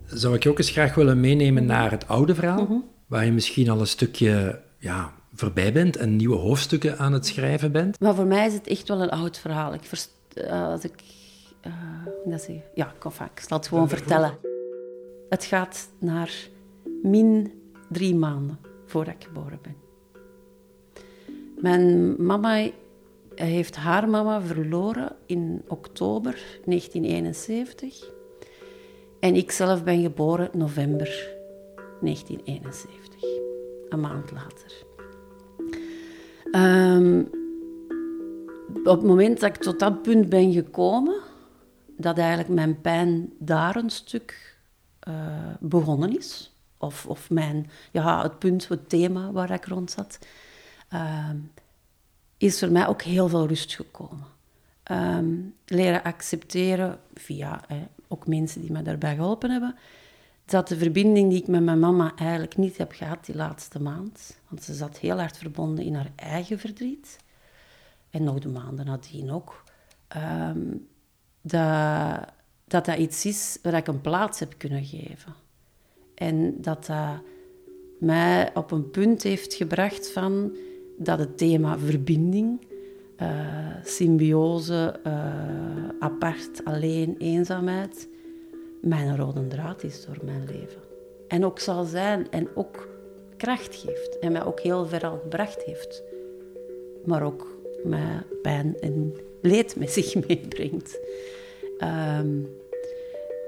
zou 0.06 0.34
ik 0.34 0.42
je 0.42 0.48
ook 0.50 0.58
eens 0.58 0.70
graag 0.70 0.94
willen 0.94 1.20
meenemen 1.20 1.64
naar 1.66 1.90
het 1.90 2.08
oude 2.08 2.34
verhaal, 2.34 2.82
waar 3.06 3.24
je 3.24 3.32
misschien 3.32 3.70
al 3.70 3.80
een 3.80 3.86
stukje 3.86 4.60
ja, 4.78 5.12
voorbij 5.34 5.72
bent 5.72 5.96
en 5.96 6.16
nieuwe 6.16 6.36
hoofdstukken 6.36 6.98
aan 6.98 7.12
het 7.12 7.26
schrijven 7.26 7.72
bent. 7.72 8.00
Maar 8.00 8.14
voor 8.14 8.26
mij 8.26 8.46
is 8.46 8.52
het 8.54 8.66
echt 8.66 8.88
wel 8.88 9.02
een 9.02 9.10
oud 9.10 9.38
verhaal. 9.38 9.74
Ik 9.74 9.82
verst, 9.84 10.10
eh, 10.34 10.62
als 10.68 10.84
ik, 10.84 11.02
eh, 11.60 11.72
dat 12.24 12.42
zeg? 12.42 12.56
Ja, 12.74 12.92
enfin, 13.04 13.26
ik 13.34 13.40
zal 13.48 13.58
het 13.58 13.68
gewoon 13.68 13.88
vertellen. 13.88 14.38
Het 15.28 15.44
gaat 15.44 15.88
naar 16.00 16.34
min 17.02 17.52
drie 17.90 18.14
maanden 18.14 18.58
voordat 18.86 19.14
ik 19.14 19.24
geboren 19.26 19.58
ben. 19.62 19.74
Mijn 21.58 22.14
mama 22.24 22.68
heeft 23.46 23.76
haar 23.76 24.08
mama 24.08 24.40
verloren 24.42 25.16
in 25.26 25.62
oktober 25.68 26.32
1971. 26.64 28.10
En 29.20 29.34
ik 29.34 29.50
zelf 29.50 29.84
ben 29.84 30.02
geboren 30.02 30.50
november 30.52 31.38
1971. 32.00 33.22
Een 33.88 34.00
maand 34.00 34.30
later. 34.30 34.84
Ehm, 36.50 37.20
op 38.84 38.96
het 38.96 39.02
moment 39.02 39.40
dat 39.40 39.48
ik 39.48 39.62
tot 39.62 39.78
dat 39.78 40.02
punt 40.02 40.28
ben 40.28 40.52
gekomen, 40.52 41.20
dat 41.96 42.18
eigenlijk 42.18 42.48
mijn 42.48 42.80
pijn 42.80 43.32
daar 43.38 43.76
een 43.76 43.90
stuk 43.90 44.56
eh, 45.00 45.14
begonnen 45.60 46.16
is, 46.16 46.54
of, 46.78 47.06
of 47.06 47.30
mijn, 47.30 47.70
ja, 47.92 48.22
het 48.22 48.38
punt, 48.38 48.68
het 48.68 48.88
thema 48.88 49.32
waar 49.32 49.50
ik 49.50 49.64
rond 49.64 49.90
zat, 49.90 50.18
ehm, 50.88 51.36
is 52.46 52.58
voor 52.58 52.70
mij 52.70 52.86
ook 52.86 53.02
heel 53.02 53.28
veel 53.28 53.46
rust 53.46 53.74
gekomen. 53.74 54.26
Ehm, 54.82 55.34
leren 55.66 56.02
accepteren, 56.02 56.98
via 57.14 57.60
ook 58.08 58.26
mensen 58.26 58.60
die 58.60 58.72
me 58.72 58.82
daarbij 58.82 59.14
geholpen 59.14 59.50
hebben, 59.50 59.76
dat 60.44 60.68
de 60.68 60.76
verbinding 60.76 61.30
die 61.30 61.40
ik 61.40 61.46
met 61.46 61.62
mijn 61.62 61.78
mama 61.78 62.12
eigenlijk 62.16 62.56
niet 62.56 62.76
heb 62.76 62.92
gehad 62.92 63.24
die 63.26 63.34
laatste 63.34 63.82
maand, 63.82 64.38
want 64.48 64.62
ze 64.62 64.74
zat 64.74 64.98
heel 64.98 65.18
hard 65.18 65.36
verbonden 65.36 65.84
in 65.84 65.94
haar 65.94 66.10
eigen 66.16 66.58
verdriet, 66.58 67.18
en 68.10 68.24
nog 68.24 68.38
de 68.38 68.48
maanden 68.48 68.86
nadien 68.86 69.30
ook, 69.30 69.64
ehm, 70.08 70.66
dat, 71.40 72.24
dat 72.64 72.84
dat 72.84 72.98
iets 72.98 73.24
is 73.24 73.58
waar 73.62 73.74
ik 73.74 73.86
een 73.86 74.00
plaats 74.00 74.38
heb 74.38 74.54
kunnen 74.56 74.84
geven. 74.84 75.34
En 76.14 76.62
dat 76.62 76.86
dat 76.86 77.20
mij 77.98 78.50
op 78.54 78.70
een 78.70 78.90
punt 78.90 79.22
heeft 79.22 79.54
gebracht 79.54 80.10
van 80.10 80.56
dat 81.02 81.18
het 81.18 81.38
thema 81.38 81.78
verbinding, 81.78 82.60
eh, 83.16 83.28
symbiose, 83.84 85.00
eh, 85.04 85.12
apart, 85.98 86.64
alleen, 86.64 87.14
eenzaamheid, 87.18 88.08
mijn 88.80 89.16
rode 89.16 89.46
draad 89.46 89.82
is 89.82 90.04
door 90.04 90.18
mijn 90.24 90.44
leven. 90.44 90.80
En 91.28 91.44
ook 91.44 91.58
zal 91.58 91.84
zijn 91.84 92.30
en 92.30 92.48
ook 92.54 92.88
kracht 93.36 93.76
geeft 93.76 94.18
en 94.18 94.32
mij 94.32 94.44
ook 94.44 94.60
heel 94.60 94.86
ver 94.86 95.00
gebracht 95.00 95.62
heeft. 95.62 96.02
Maar 97.04 97.22
ook 97.22 97.58
mij 97.84 98.22
pijn 98.42 98.76
en 98.80 99.14
leed 99.40 99.76
met 99.76 99.90
zich 99.90 100.14
meebrengt. 100.26 100.98
Ehm, 101.78 102.38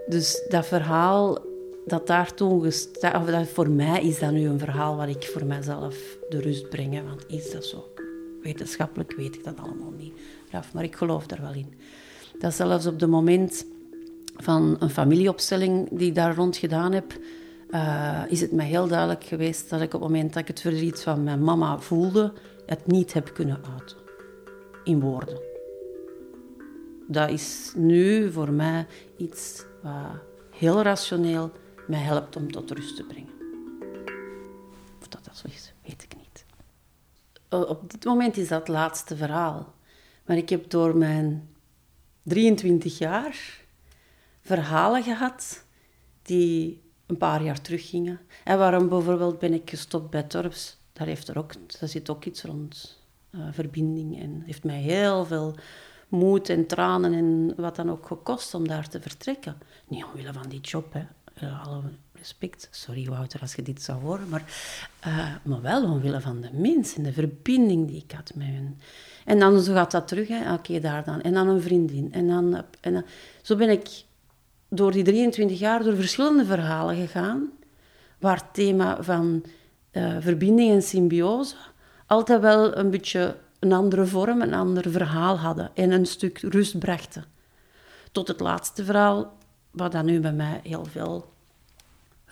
dus 0.06 0.46
dat 0.48 0.66
verhaal 0.66 1.38
dat 1.84 2.06
daar 2.06 2.34
toen 2.34 2.66
of 3.00 3.24
dat 3.26 3.48
voor 3.48 3.70
mij 3.70 4.02
is 4.02 4.18
dat 4.18 4.30
nu 4.30 4.46
een 4.46 4.58
verhaal 4.58 4.96
waar 4.96 5.08
ik 5.08 5.30
voor 5.32 5.44
mezelf 5.44 6.16
de 6.28 6.40
rust 6.40 6.68
breng. 6.68 7.02
Want 7.08 7.24
is 7.28 7.50
dat 7.50 7.64
zo? 7.64 7.92
Wetenschappelijk 8.42 9.14
weet 9.16 9.34
ik 9.34 9.44
dat 9.44 9.58
allemaal 9.58 9.92
niet, 9.98 10.12
Raf, 10.50 10.72
maar 10.72 10.84
ik 10.84 10.96
geloof 10.96 11.26
daar 11.26 11.40
wel 11.40 11.52
in. 11.52 11.74
Dat 12.38 12.54
zelfs 12.54 12.86
op 12.86 13.00
het 13.00 13.10
moment 13.10 13.66
van 14.36 14.76
een 14.78 14.90
familieopstelling 14.90 15.88
die 15.90 16.08
ik 16.08 16.14
daar 16.14 16.34
rond 16.34 16.56
gedaan 16.56 16.92
heb, 16.92 17.18
eh, 17.70 18.22
is 18.28 18.40
het 18.40 18.52
mij 18.52 18.66
heel 18.66 18.88
duidelijk 18.88 19.24
geweest 19.24 19.70
dat 19.70 19.80
ik 19.80 19.94
op 19.94 20.00
het 20.00 20.10
moment 20.10 20.32
dat 20.32 20.42
ik 20.42 20.48
het 20.48 20.60
verdriet 20.60 21.02
van 21.02 21.22
mijn 21.22 21.44
mama 21.44 21.78
voelde, 21.78 22.32
het 22.66 22.86
niet 22.86 23.12
heb 23.12 23.34
kunnen 23.34 23.60
uiten. 23.78 23.96
In 24.84 25.00
woorden. 25.00 25.40
Dat 27.06 27.30
is 27.30 27.72
nu 27.76 28.32
voor 28.32 28.52
mij 28.52 28.86
iets 29.16 29.64
wat 29.82 29.92
heel 30.50 30.82
rationeel 30.82 31.50
mij 31.86 32.00
helpt 32.00 32.36
om 32.36 32.52
tot 32.52 32.70
rust 32.70 32.96
te 32.96 33.04
brengen. 33.04 33.32
Of 35.00 35.08
dat 35.08 35.24
dat 35.24 35.36
zo 35.36 35.46
is, 35.48 35.72
weet 35.82 36.02
ik 36.02 36.16
niet. 36.16 36.44
Op 37.48 37.90
dit 37.90 38.04
moment 38.04 38.36
is 38.36 38.48
dat 38.48 38.58
het 38.58 38.68
laatste 38.68 39.16
verhaal. 39.16 39.74
Maar 40.26 40.36
ik 40.36 40.48
heb 40.48 40.70
door 40.70 40.96
mijn 40.96 41.48
23 42.22 42.98
jaar 42.98 43.60
verhalen 44.40 45.02
gehad 45.02 45.64
die 46.22 46.82
een 47.06 47.16
paar 47.16 47.42
jaar 47.42 47.60
teruggingen. 47.60 48.20
En 48.44 48.58
waarom 48.58 48.88
bijvoorbeeld 48.88 49.38
ben 49.38 49.52
ik 49.52 49.70
gestopt 49.70 50.10
bij 50.10 50.22
Torps? 50.22 50.76
Daar, 50.92 51.06
heeft 51.06 51.28
er 51.28 51.38
ook, 51.38 51.52
daar 51.80 51.88
zit 51.88 52.10
ook 52.10 52.24
iets 52.24 52.42
rond 52.42 53.02
eh, 53.30 53.40
verbinding 53.50 54.20
en 54.20 54.42
heeft 54.46 54.64
mij 54.64 54.80
heel 54.80 55.24
veel 55.24 55.54
moed 56.08 56.48
en 56.48 56.66
tranen 56.66 57.12
en 57.12 57.54
wat 57.56 57.76
dan 57.76 57.90
ook 57.90 58.06
gekost 58.06 58.54
om 58.54 58.68
daar 58.68 58.88
te 58.88 59.00
vertrekken. 59.00 59.58
Niet 59.86 60.04
omwille 60.04 60.32
van 60.32 60.48
die 60.48 60.60
job, 60.60 60.92
hè. 60.92 61.02
Eh, 61.42 61.66
alle 61.66 61.82
respect. 62.12 62.68
Sorry 62.70 63.08
Wouter 63.08 63.40
als 63.40 63.54
je 63.54 63.62
dit 63.62 63.82
zou 63.82 64.00
horen, 64.00 64.28
maar, 64.28 64.44
eh, 65.00 65.34
maar 65.42 65.62
wel 65.62 65.84
omwille 65.84 66.20
van 66.20 66.40
de 66.40 66.48
mens 66.52 66.94
en 66.96 67.02
de 67.02 67.12
verbinding 67.12 67.88
die 67.88 68.02
ik 68.04 68.12
had 68.12 68.32
met 68.34 68.46
hen. 68.46 68.78
En 69.24 69.38
dan 69.38 69.60
zo 69.60 69.74
gaat 69.74 69.90
dat 69.90 70.08
terug, 70.08 70.28
oké, 70.52 70.80
daar 70.80 71.04
dan. 71.04 71.20
En 71.20 71.32
dan 71.32 71.48
een 71.48 71.62
vriendin. 71.62 72.12
En 72.12 72.28
dan, 72.28 72.62
en 72.80 72.92
dan, 72.92 73.04
zo 73.42 73.56
ben 73.56 73.70
ik 73.70 74.04
door 74.68 74.92
die 74.92 75.04
23 75.04 75.58
jaar 75.58 75.82
door 75.82 75.94
verschillende 75.94 76.44
verhalen 76.44 76.96
gegaan, 76.96 77.50
waar 78.18 78.36
het 78.36 78.54
thema 78.54 79.02
van 79.02 79.44
eh, 79.90 80.16
verbinding 80.20 80.70
en 80.70 80.82
symbiose 80.82 81.56
altijd 82.06 82.40
wel 82.40 82.76
een 82.76 82.90
beetje 82.90 83.36
een 83.58 83.72
andere 83.72 84.06
vorm, 84.06 84.42
een 84.42 84.54
ander 84.54 84.90
verhaal 84.90 85.38
hadden 85.38 85.70
en 85.74 85.90
een 85.90 86.06
stuk 86.06 86.38
rust 86.38 86.78
brachten. 86.78 87.24
Tot 88.12 88.28
het 88.28 88.40
laatste 88.40 88.84
verhaal, 88.84 89.36
wat 89.70 89.92
dan 89.92 90.04
nu 90.04 90.20
bij 90.20 90.32
mij 90.32 90.60
heel 90.62 90.84
veel 90.84 91.31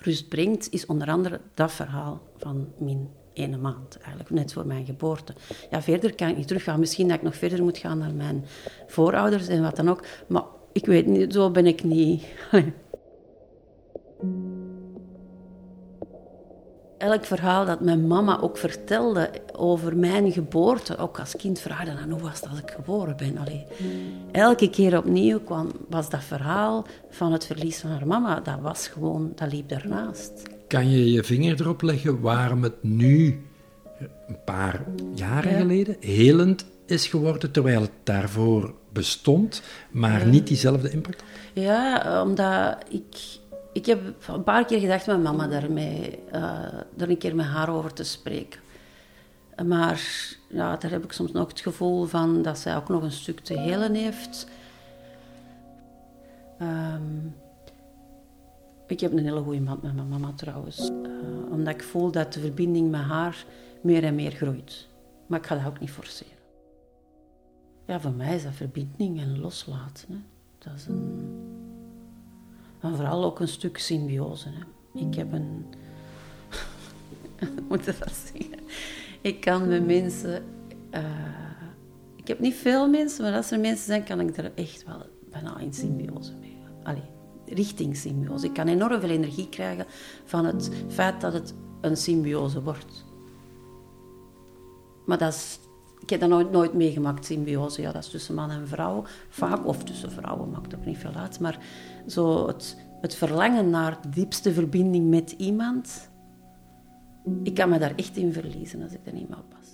rust 0.01 0.29
brengt, 0.29 0.71
is 0.71 0.87
onder 0.87 1.09
andere 1.09 1.41
dat 1.55 1.73
verhaal 1.73 2.23
van 2.37 2.69
min 2.79 3.09
ene 3.33 3.57
maand, 3.57 3.99
eigenlijk 3.99 4.31
net 4.31 4.53
voor 4.53 4.67
mijn 4.67 4.85
geboorte. 4.85 5.35
Ja, 5.71 5.83
verder 5.83 6.15
kan 6.15 6.29
ik 6.29 6.37
niet 6.37 6.47
teruggaan. 6.47 6.81
Misschien 6.81 7.09
dat 7.09 7.17
ik 7.17 7.23
nog 7.23 7.37
verder 7.37 7.63
moet 7.63 7.79
gaan 7.79 7.99
naar 7.99 8.15
mijn 8.15 8.45
voorouders 8.87 9.49
en 9.49 9.63
wat 9.63 9.77
dan 9.77 9.89
ook. 9.89 10.05
Maar 10.29 10.45
ik 10.73 10.87
weet 10.87 11.07
niet, 11.07 11.33
zo 11.33 11.51
ben 11.51 11.67
ik 11.67 11.83
niet. 11.83 12.25
elk 17.01 17.25
verhaal 17.25 17.65
dat 17.67 17.81
mijn 17.81 18.07
mama 18.07 18.41
ook 18.41 18.59
vertelde 18.59 19.31
over 19.53 19.97
mijn 19.97 20.33
geboorte, 20.33 20.97
ook 20.97 21.19
als 21.19 21.37
kind 21.37 21.61
vraagde 21.61 21.95
dan 21.95 22.11
hoe 22.11 22.21
was 22.21 22.43
als 22.51 22.59
ik 22.59 22.71
geboren 22.71 23.17
ben. 23.17 23.39
Allee, 23.39 23.65
elke 24.33 24.71
keer 24.71 24.97
opnieuw 24.99 25.41
kwam, 25.41 25.71
was 25.89 26.11
dat 26.11 26.25
verhaal 26.25 26.87
van 27.11 27.33
het 27.33 27.47
verlies 27.47 27.79
van 27.79 27.91
haar 27.91 28.07
mama, 28.07 28.41
dat 28.41 28.61
was 28.61 28.89
gewoon, 28.89 29.33
dat 29.35 29.53
liep 29.53 29.69
daarnaast. 29.69 30.33
Kan 30.69 30.91
je 30.91 31.13
je 31.13 31.25
vinger 31.25 31.61
erop 31.61 31.83
leggen 31.83 32.21
waarom 32.21 32.63
het 32.63 32.83
nu, 32.83 33.43
een 34.29 34.45
paar 34.45 34.85
jaren 35.15 35.53
Ja. 35.53 35.59
geleden, 35.59 35.97
helend 36.01 36.65
is 36.87 37.07
geworden, 37.07 37.51
terwijl 37.51 37.81
het 37.81 37.91
daarvoor 38.05 38.75
bestond, 38.93 39.63
maar 39.91 40.27
niet 40.27 40.47
diezelfde 40.47 40.91
impact 40.91 41.21
had? 41.21 41.29
Ja, 41.65 42.23
omdat 42.23 42.77
ik... 42.89 43.39
Ik 43.73 43.87
heb 43.87 44.01
een 44.29 44.43
paar 44.43 44.65
keer 44.65 44.81
gedacht 44.81 45.07
met 45.07 45.23
mama 45.23 45.47
daarmee, 45.47 46.19
eh 46.31 46.81
er 46.97 47.11
een 47.11 47.19
keer 47.19 47.35
met 47.35 47.47
haar 47.47 47.69
over 47.69 47.93
te 47.93 48.05
spreken. 48.05 48.61
Maar 49.67 50.03
ja, 50.49 50.77
daar 50.77 50.91
heb 50.91 51.05
ik 51.05 51.13
soms 51.13 51.33
nog 51.33 51.49
het 51.49 51.61
gevoel 51.61 52.05
van 52.05 52.43
dat 52.43 52.59
zij 52.59 52.77
ook 52.77 52.89
nog 52.89 53.03
een 53.03 53.13
stuk 53.13 53.41
te 53.41 53.59
helen 53.59 53.95
heeft. 53.95 54.47
Ehm, 56.59 57.27
ik 58.87 59.01
heb 59.01 59.13
een 59.13 59.25
hele 59.25 59.43
goede 59.43 59.61
band 59.61 59.83
met 59.83 59.95
mijn 59.95 60.09
mama 60.09 60.33
trouwens. 60.37 60.89
Eh, 60.89 61.51
omdat 61.51 61.75
ik 61.75 61.83
voel 61.83 62.11
dat 62.11 62.33
de 62.33 62.41
verbinding 62.41 62.91
met 62.91 63.01
haar 63.01 63.45
meer 63.83 64.05
en 64.05 64.15
meer 64.15 64.33
groeit. 64.33 64.89
Maar 65.27 65.39
ik 65.39 65.47
ga 65.47 65.55
dat 65.55 65.67
ook 65.67 65.81
niet 65.81 65.91
forceren. 65.91 66.39
Ja, 67.87 68.01
voor 68.01 68.13
mij 68.13 68.35
is 68.35 68.43
dat 68.43 68.55
verbinding 68.55 69.21
en 69.21 69.41
loslaten. 69.41 70.27
Dat 70.59 70.73
is 70.77 70.87
een... 70.87 71.60
En 72.81 72.97
vooral 72.97 73.25
ook 73.25 73.41
een 73.41 73.49
stuk 73.49 73.79
symbiose. 73.79 74.49
Hè. 74.49 74.63
Ik 75.01 75.15
heb 75.15 75.33
een... 75.33 75.67
Moet 77.69 77.87
ik 77.87 77.99
dat 77.99 78.13
zeggen? 78.33 78.59
Ik 79.21 79.41
kan 79.41 79.69
met 79.69 79.87
mensen... 79.87 80.45
eh, 80.91 81.03
ik 82.17 82.29
heb 82.29 82.39
niet 82.39 82.55
veel 82.55 82.89
mensen, 82.89 83.25
maar 83.25 83.35
als 83.35 83.51
er 83.51 83.61
mensen 83.61 83.87
zijn, 83.87 84.05
kan 84.05 84.21
ik 84.21 84.37
er 84.37 84.53
echt 84.55 84.85
wel 84.85 85.07
bijna 85.31 85.59
in 85.59 85.73
symbiose 85.73 86.33
mee. 86.41 86.59
Allee, 86.83 87.11
richting 87.47 87.97
symbiose. 87.97 88.47
Ik 88.47 88.53
kan 88.53 88.69
enorm 88.69 89.01
veel 89.01 89.11
energie 89.11 89.49
krijgen 89.49 89.87
van 90.25 90.45
het 90.45 90.71
feit 90.89 91.21
dat 91.21 91.33
het 91.33 91.55
een 91.81 91.97
symbiose 91.97 92.63
wordt. 92.63 93.05
Maar 95.07 95.19
dat 95.19 95.33
is, 95.33 95.59
ik 96.11 96.21
heb 96.21 96.29
dat 96.31 96.39
nooit, 96.39 96.53
nooit 96.53 96.75
meegemaakt, 96.75 97.25
symbiose. 97.25 97.83
Ja, 97.83 97.93
dat 97.93 98.05
is 98.05 98.11
tussen 98.11 98.35
man 98.35 98.51
en 98.51 98.69
vrouw, 98.69 99.05
vaak. 99.29 99.67
Of 99.67 99.85
tussen 99.85 100.11
vrouwen, 100.11 100.51
maakt 100.51 100.75
ook 100.75 100.85
niet 100.85 100.99
veel 100.99 101.15
uit. 101.15 101.41
Maar 101.41 101.59
zo 102.07 102.47
het, 102.47 103.17
verlangen 103.17 103.71
naar 103.71 103.99
diepste 104.09 104.53
verbinding 104.53 105.11
met 105.11 105.31
iemand... 105.31 106.11
Ik 107.43 107.55
kan 107.55 107.69
me 107.69 107.79
daar 107.79 107.93
echt 107.97 108.17
in 108.17 108.33
verliezen 108.33 108.83
als 108.83 108.93
ik 108.93 109.01
er 109.05 109.13
niet 109.13 109.29
mee 109.29 109.39
oppas. 109.39 109.69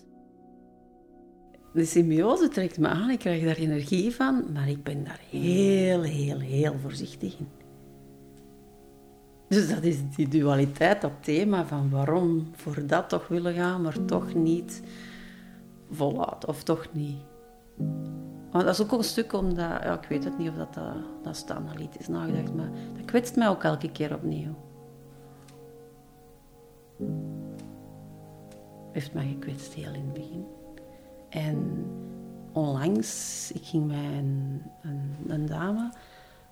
De 1.73 1.85
symbiose 1.85 2.49
trekt 2.49 2.79
me 2.79 2.89
aan, 2.89 3.11
ik 3.11 3.19
krijg 3.19 3.45
daar 3.45 3.57
energie 3.57 4.15
van, 4.15 4.45
maar 4.53 4.69
ik 4.69 4.83
ben 4.83 5.05
daar 5.05 5.21
heel, 5.31 6.03
heel, 6.03 6.39
heel 6.39 6.75
voorzichtig 6.83 7.39
in. 7.39 7.49
Dus 9.49 9.69
dat 9.69 9.83
is 9.83 9.97
die 10.17 10.29
dualiteit, 10.29 11.01
dat 11.01 11.13
thema 11.21 11.67
van 11.67 11.91
waarom 11.91 12.51
voor 12.53 12.87
dat 12.87 13.09
toch 13.09 13.29
willen 13.29 13.55
gaan, 13.55 13.83
maar 13.83 14.05
toch 14.05 14.35
niet 14.35 14.83
voluit 15.91 16.47
of 16.47 16.63
toch 16.63 16.87
niet. 16.93 17.19
Dat 18.51 18.67
is 18.67 18.83
ook 18.83 18.93
een 18.93 19.05
stuk 19.05 19.33
omdat, 19.33 19.57
ja, 19.57 20.01
ik 20.01 20.09
weet 20.09 20.25
het 20.25 20.39
niet 20.39 20.49
of 20.49 20.55
dat, 20.55 20.75
dat, 20.75 20.95
dat 21.23 21.35
is 21.35 21.45
te 21.45 21.55
analytisch 21.55 22.09
nagedacht, 22.09 22.55
maar 22.55 22.71
dat 22.97 23.05
kwetst 23.05 23.37
mij 23.37 23.49
ook 23.49 23.63
elke 23.63 23.93
keer 23.93 24.15
opnieuw. 24.15 24.55
Heeft 28.93 29.15
mij 29.15 29.27
gekwetst 29.27 29.73
heel 29.73 29.93
in 29.93 30.05
het 30.05 30.13
begin. 30.13 30.47
En 31.29 31.87
onlangs, 32.53 33.51
ik 33.55 33.65
ging 33.65 33.87
bij 33.87 34.19
een, 35.27 35.47
dame 35.47 35.93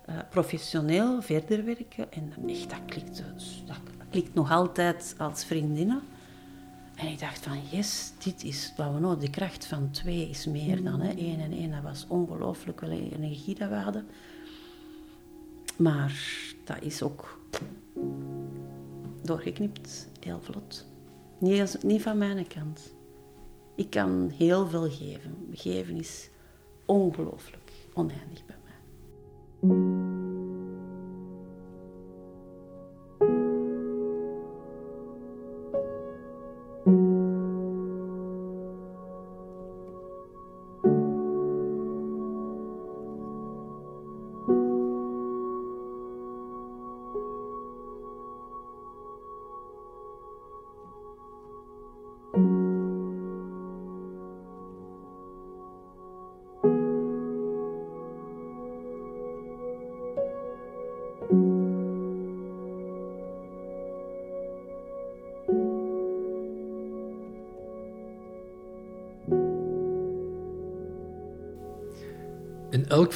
eh, 0.05 0.15
professioneel 0.29 1.21
verder 1.21 1.65
werken 1.65 2.11
en 2.11 2.33
echt, 2.47 2.69
dat 2.69 2.79
klikt, 2.85 3.23
dat 3.65 3.77
klikt 4.09 4.33
nog 4.33 4.51
altijd 4.51 5.15
als 5.17 5.45
vriendinnen. 5.45 6.01
En 6.95 7.07
ik 7.07 7.19
dacht 7.19 7.39
van, 7.39 7.57
yes, 7.71 8.11
dit 8.23 8.43
is 8.43 8.73
wat 8.77 8.93
we 8.93 8.99
nodig. 8.99 9.23
De 9.23 9.29
kracht 9.29 9.65
van 9.65 9.91
twee 9.91 10.29
is 10.29 10.45
meer 10.45 10.83
dan 10.83 10.99
hè. 11.01 11.11
één 11.13 11.39
en 11.39 11.51
één. 11.51 11.71
Dat 11.71 11.81
was 11.83 12.05
ongelooflijk 12.07 12.79
veel 12.79 12.89
energie 12.89 13.55
dat 13.55 13.69
we 13.69 13.75
hadden. 13.75 14.05
Maar 15.77 16.21
dat 16.63 16.81
is 16.81 17.01
ook 17.01 17.39
doorgeknipt, 19.23 20.07
heel 20.19 20.39
vlot. 20.41 20.85
Niet, 21.37 21.61
als- 21.61 21.81
niet 21.83 22.01
van 22.01 22.17
mijn 22.17 22.47
kant. 22.47 22.93
Ik 23.75 23.89
kan 23.89 24.31
heel 24.37 24.67
veel 24.67 24.89
geven. 24.89 25.47
Geven 25.53 25.95
is 25.97 26.29
ongelooflijk 26.85 27.71
oneindig 27.93 28.45
bij 28.45 28.55
mij. 28.63 30.14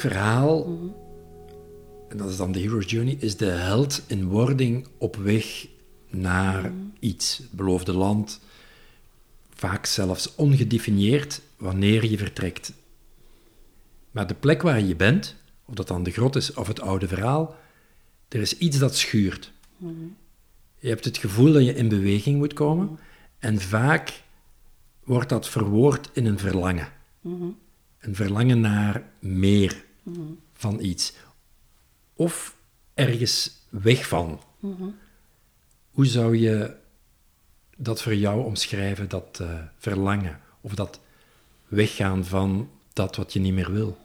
Verhaal, 0.00 0.66
en 2.08 2.16
dat 2.16 2.30
is 2.30 2.36
dan 2.36 2.52
de 2.52 2.60
hero's 2.60 2.90
journey, 2.90 3.16
is 3.18 3.36
de 3.36 3.44
held 3.44 4.02
in 4.06 4.28
wording 4.28 4.86
op 4.98 5.16
weg 5.16 5.66
naar 6.08 6.72
iets, 6.98 7.36
het 7.36 7.50
beloofde 7.50 7.92
land, 7.92 8.40
vaak 9.54 9.86
zelfs 9.86 10.34
ongedefinieerd 10.34 11.40
wanneer 11.56 12.04
je 12.04 12.18
vertrekt. 12.18 12.72
Maar 14.10 14.26
de 14.26 14.34
plek 14.34 14.62
waar 14.62 14.80
je 14.80 14.96
bent, 14.96 15.36
of 15.64 15.74
dat 15.74 15.88
dan 15.88 16.02
de 16.02 16.10
grot 16.10 16.36
is 16.36 16.54
of 16.54 16.66
het 16.66 16.80
oude 16.80 17.08
verhaal, 17.08 17.56
er 18.28 18.40
is 18.40 18.58
iets 18.58 18.78
dat 18.78 18.96
schuurt. 18.96 19.52
Je 20.78 20.88
hebt 20.88 21.04
het 21.04 21.18
gevoel 21.18 21.52
dat 21.52 21.64
je 21.64 21.74
in 21.74 21.88
beweging 21.88 22.38
moet 22.38 22.52
komen 22.52 22.98
en 23.38 23.60
vaak 23.60 24.22
wordt 25.04 25.28
dat 25.28 25.48
verwoord 25.48 26.10
in 26.12 26.26
een 26.26 26.38
verlangen. 26.38 26.88
Een 28.00 28.14
verlangen 28.14 28.60
naar 28.60 29.02
meer 29.18 29.88
van 30.52 30.80
iets. 30.80 31.12
Of 32.14 32.56
ergens 32.94 33.52
weg 33.68 34.08
van. 34.08 34.40
Hoe 35.90 36.06
zou 36.06 36.36
je 36.36 36.76
dat 37.76 38.02
voor 38.02 38.14
jou 38.14 38.44
omschrijven, 38.44 39.08
dat 39.08 39.40
eh, 39.40 39.62
verlangen? 39.76 40.40
Of 40.60 40.74
dat 40.74 41.00
weggaan 41.68 42.24
van 42.24 42.70
dat 42.92 43.16
wat 43.16 43.32
je 43.32 43.40
niet 43.40 43.54
meer 43.54 43.72
wil? 43.72 43.98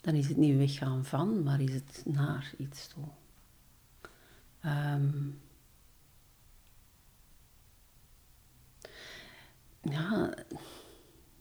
Dan 0.00 0.14
is 0.14 0.28
het 0.28 0.36
niet 0.36 0.56
weggaan 0.56 1.04
van, 1.04 1.42
maar 1.42 1.60
is 1.60 1.72
het 1.72 2.02
naar 2.04 2.52
iets 2.58 2.86
toe. 2.86 3.04
Ehm, 4.60 5.28
ja, 9.80 10.34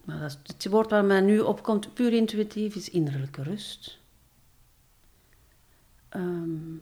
maar 0.06 0.20
dat 0.20 0.38
het 0.48 0.66
woord 0.70 0.90
waar 0.90 1.06
mij 1.06 1.22
nu 1.22 1.40
opkomt, 1.40 1.94
puur 1.94 2.14
intuïtief, 2.14 2.76
is 2.76 2.90
innerlijke 2.90 3.44
rust. 3.44 3.98
Ehm, 6.10 6.76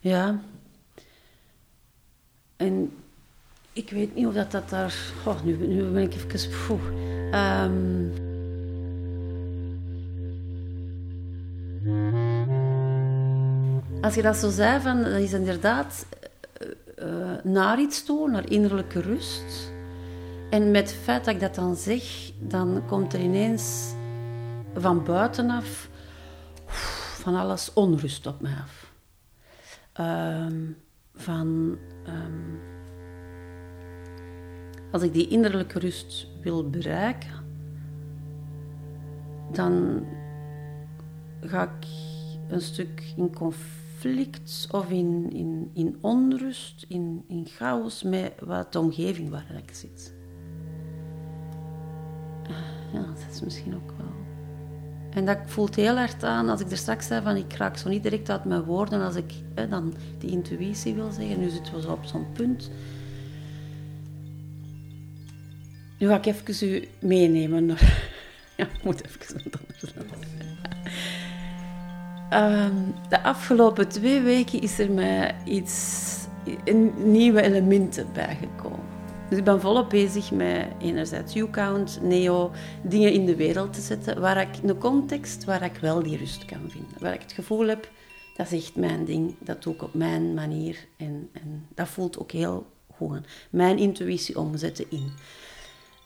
ja. 0.00 0.40
En 2.56 2.92
ik 3.72 3.90
weet 3.90 4.14
niet 4.14 4.26
of 4.26 4.34
dat, 4.34 4.50
dat 4.50 4.68
daar... 4.68 4.94
Oh, 5.24 5.42
nu, 5.42 5.56
nu 5.66 5.84
ben 5.84 6.02
ik 6.02 6.14
even... 6.14 6.50
Poeh. 6.66 6.82
Ehm, 7.32 8.30
Als 14.02 14.14
je 14.14 14.22
dat 14.22 14.36
zo 14.36 14.50
zei, 14.50 14.80
van, 14.80 15.06
is 15.06 15.32
inderdaad 15.32 16.06
eh, 16.52 16.68
eh, 16.96 17.44
naar 17.44 17.80
iets 17.80 18.04
toe, 18.04 18.30
naar 18.30 18.50
innerlijke 18.50 19.00
rust. 19.00 19.71
En 20.52 20.70
met 20.70 20.90
het 20.90 21.00
feit 21.00 21.24
dat 21.24 21.34
ik 21.34 21.40
dat 21.40 21.54
dan 21.54 21.76
zeg, 21.76 22.32
dan 22.38 22.82
komt 22.86 23.12
er 23.12 23.20
ineens 23.20 23.94
van 24.74 25.04
buitenaf 25.04 25.88
van 27.22 27.34
alles 27.34 27.72
onrust 27.72 28.26
op 28.26 28.40
mij 28.40 28.54
af. 28.62 28.92
ehm, 29.92 30.60
van 31.14 31.78
ehm, 32.04 32.56
als 34.90 35.02
ik 35.02 35.12
die 35.12 35.28
innerlijke 35.28 35.78
rust 35.78 36.28
wil 36.42 36.70
bereiken, 36.70 37.44
dan 39.52 40.04
ga 41.40 41.62
ik 41.62 41.86
een 42.48 42.60
stuk 42.60 43.12
in 43.16 43.34
conflict 43.34 44.68
of 44.70 44.90
in, 44.90 45.30
in, 45.32 45.70
in 45.74 45.96
onrust, 46.00 46.84
in, 46.88 47.24
in 47.28 47.46
chaos 47.46 48.02
met 48.02 48.32
wat 48.40 48.72
de 48.72 48.78
omgeving 48.80 49.30
waar 49.30 49.54
ik 49.56 49.74
zit. 49.74 50.20
Ja, 52.92 53.00
dat 53.00 53.26
is 53.32 53.40
misschien 53.40 53.74
ook 53.74 53.92
wel. 53.98 54.12
En 55.10 55.24
dat 55.24 55.38
voelt 55.46 55.74
heel 55.74 55.96
hard 55.96 56.24
aan 56.24 56.48
als 56.48 56.60
ik 56.60 56.70
er 56.70 56.76
straks 56.76 57.06
zei 57.06 57.22
van 57.22 57.36
ik 57.36 57.52
raak 57.52 57.76
zo 57.76 57.88
niet 57.88 58.02
direct 58.02 58.30
uit 58.30 58.44
mijn 58.44 58.62
woorden 58.62 59.04
als 59.04 59.14
ik 59.14 59.32
hè, 59.54 59.68
dan 59.68 59.94
die 60.18 60.30
intuïtie 60.30 60.94
wil 60.94 61.10
zeggen. 61.10 61.40
Nu 61.40 61.48
zitten 61.48 61.74
we 61.74 61.80
zo 61.80 61.90
op 61.90 62.04
zo'n 62.04 62.26
punt. 62.32 62.70
Nu 65.98 66.06
ga 66.08 66.16
ik 66.16 66.26
even 66.26 66.68
u 66.68 66.88
meenemen. 66.98 67.70
Ja, 68.56 68.64
ik 68.64 68.84
moet 68.84 69.04
even 69.04 69.34
wat 69.44 69.60
anders. 69.60 69.94
Ehm, 72.30 72.74
de 73.08 73.22
afgelopen 73.22 73.88
twee 73.88 74.20
weken 74.20 74.60
is 74.60 74.78
er 74.78 74.90
mij 74.90 75.34
iets, 75.44 76.08
een 76.64 76.92
nieuwe 77.12 77.42
elementen 77.42 78.06
bijgekomen. 78.12 78.91
Dus 79.32 79.40
ik 79.40 79.46
ben 79.46 79.60
volop 79.60 79.90
bezig 79.90 80.30
met 80.30 80.68
enerzijds 80.78 81.36
U-count, 81.36 81.98
Neo, 82.02 82.50
dingen 82.82 83.12
in 83.12 83.26
de 83.26 83.36
wereld 83.36 83.72
te 83.72 83.80
zetten, 83.80 84.20
waar 84.20 84.40
ik 84.40 84.48
een 84.62 84.78
context 84.78 85.44
waar 85.44 85.62
ik 85.62 85.76
wel 85.76 86.02
die 86.02 86.16
rust 86.16 86.44
kan 86.44 86.70
vinden. 86.70 86.96
Waar 86.98 87.14
ik 87.14 87.20
het 87.20 87.32
gevoel 87.32 87.66
heb, 87.66 87.90
dat 88.36 88.52
is 88.52 88.62
echt 88.62 88.76
mijn 88.76 89.04
ding, 89.04 89.34
dat 89.38 89.62
doe 89.62 89.74
ik 89.74 89.82
op 89.82 89.94
mijn 89.94 90.34
manier 90.34 90.86
en, 90.96 91.28
en 91.32 91.66
dat 91.74 91.88
voelt 91.88 92.18
ook 92.18 92.32
heel 92.32 92.66
goed. 92.94 93.18
Mijn 93.50 93.78
intuïtie 93.78 94.38
omzetten 94.38 94.86
in. 94.88 95.12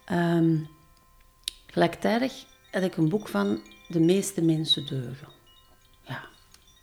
Ehm, 0.05 0.57
gelijktijdig 1.67 2.45
had 2.71 2.83
ik 2.83 2.97
een 2.97 3.09
boek 3.09 3.29
van 3.29 3.61
De 3.89 4.01
meeste 4.01 4.43
mensen 4.43 4.87
deugen. 4.87 5.29
Ja, 6.03 6.25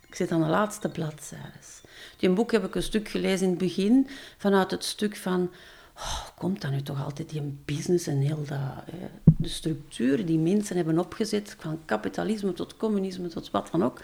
ik 0.08 0.16
zit 0.16 0.32
aan 0.32 0.42
de 0.42 0.48
laatste 0.48 0.90
bladzijde. 0.90 1.82
Die 2.18 2.30
boek 2.30 2.52
heb 2.52 2.66
ik 2.66 2.76
een 2.76 2.84
stuk 2.84 3.10
gelezen 3.10 3.44
in 3.44 3.50
het 3.50 3.60
begin, 3.60 4.08
vanuit 4.38 4.72
het 4.72 4.84
stuk 4.84 5.16
van... 5.16 5.52
Oh, 5.96 6.28
komt 6.38 6.62
dan 6.62 6.72
nu 6.72 6.82
toch 6.82 7.04
altijd 7.04 7.30
die 7.30 7.58
business 7.66 8.08
en 8.08 8.18
heel 8.18 8.46
dat, 8.46 8.58
hè, 8.92 9.10
de 9.38 9.48
structuren 9.48 10.26
die 10.26 10.40
mensen 10.40 10.76
hebben 10.76 11.00
opgezet, 11.00 11.56
van 11.60 11.80
kapitalisme 11.86 12.54
tot 12.54 12.78
communisme 12.78 13.28
tot 13.28 13.52
wat 13.52 13.70
dan 13.72 13.84
ook. 13.84 14.02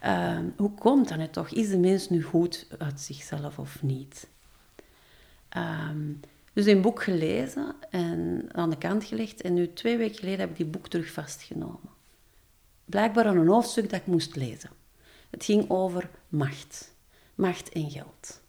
Ehm, 0.00 0.44
hoe 0.56 0.74
komt 0.74 1.08
dat 1.08 1.18
nu 1.18 1.28
toch? 1.28 1.48
Is 1.48 1.68
de 1.68 1.78
mens 1.78 2.08
nu 2.08 2.22
goed 2.22 2.66
uit 2.78 3.00
zichzelf 3.00 3.58
of 3.58 3.82
niet? 3.82 4.28
Ehm, 5.48 6.12
dus 6.52 6.66
een 6.66 6.82
boek 6.82 7.02
gelezen 7.02 7.74
en 7.90 8.48
aan 8.52 8.70
de 8.70 8.78
kant 8.78 9.04
gelegd. 9.04 9.40
En 9.40 9.54
nu 9.54 9.72
twee 9.72 9.96
weken 9.96 10.18
geleden 10.18 10.40
heb 10.40 10.50
ik 10.50 10.56
die 10.56 10.66
boek 10.66 10.88
terug 10.88 11.12
vastgenomen. 11.12 11.90
Blijkbaar 12.84 13.26
aan 13.26 13.36
een 13.36 13.48
hoofdstuk 13.48 13.90
dat 13.90 14.00
ik 14.00 14.06
moest 14.06 14.36
lezen. 14.36 14.70
Het 15.30 15.44
ging 15.44 15.70
over 15.70 16.10
macht. 16.28 16.94
Macht 17.34 17.68
en 17.68 17.90
geld. 17.90 18.40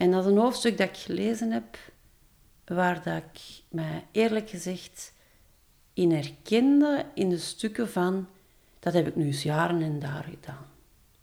En 0.00 0.10
dat 0.10 0.24
is 0.24 0.30
een 0.30 0.38
hoofdstuk 0.38 0.78
dat 0.78 0.88
ik 0.88 0.96
gelezen 0.96 1.50
heb, 1.50 1.78
waar 2.64 3.02
dat 3.02 3.16
ik 3.16 3.62
mij 3.68 4.06
eerlijk 4.12 4.50
gezegd 4.50 5.12
in 5.92 6.12
herkende 6.12 7.06
in 7.14 7.28
de 7.28 7.38
stukken 7.38 7.90
van, 7.90 8.28
dat 8.78 8.92
heb 8.92 9.06
ik 9.06 9.16
nu 9.16 9.24
eens 9.24 9.42
jaren 9.42 9.82
en 9.82 9.98
daar 9.98 10.24
gedaan. 10.30 10.66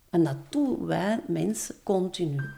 En 0.10 0.23
dat 0.23 0.38
doen 0.49 0.86
wij 0.86 1.19
mensen 1.28 1.76
continu. 1.84 2.49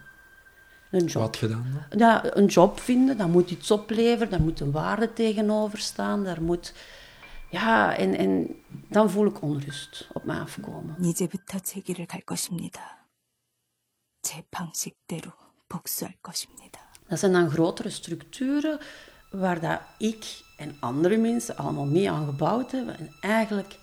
Een 0.92 1.06
job. 1.06 1.22
Wat 1.22 1.38
gedaan 1.38 1.88
dan? 1.90 2.00
Ja, 2.00 2.36
een 2.36 2.46
job 2.46 2.80
vinden, 2.80 3.18
dat 3.18 3.28
moet 3.28 3.52
iets 3.52 3.72
opleveren, 3.72 4.30
daar 4.30 4.42
moet 4.42 4.60
een 4.60 4.72
waarde 4.72 5.14
tegenover 5.14 5.78
staan, 5.78 6.24
daar 6.24 6.42
moet... 6.42 6.74
Ja, 7.50 7.98
en, 7.98 8.18
en 8.18 8.56
dan 8.90 9.10
voel 9.10 9.26
ik 9.26 9.42
onrust 9.42 10.10
op 10.14 10.24
me 10.24 10.40
afkomen. 10.40 10.96
이제부터 11.00 11.60
제 11.60 11.80
길을 11.82 12.06
갈 12.06 12.22
것입니다. 12.22 13.08
제 14.22 14.44
방식대로 14.52 15.32
복수할 15.70 16.16
것입니다. 16.22 16.80
Dat 17.08 17.20
zijn 17.20 17.32
dan 17.34 17.50
grotere 17.50 17.90
structuren 17.90 18.80
waar 19.32 19.60
dat 19.60 19.80
ik 19.98 20.26
en 20.58 20.78
andere 20.80 21.18
mensen 21.18 21.58
allemaal 21.58 21.86
mee 21.86 22.12
aan 22.12 22.26
gebouwd 22.26 22.72
hebben. 22.72 22.98
En 22.98 23.12
eigenlijk 23.22 23.76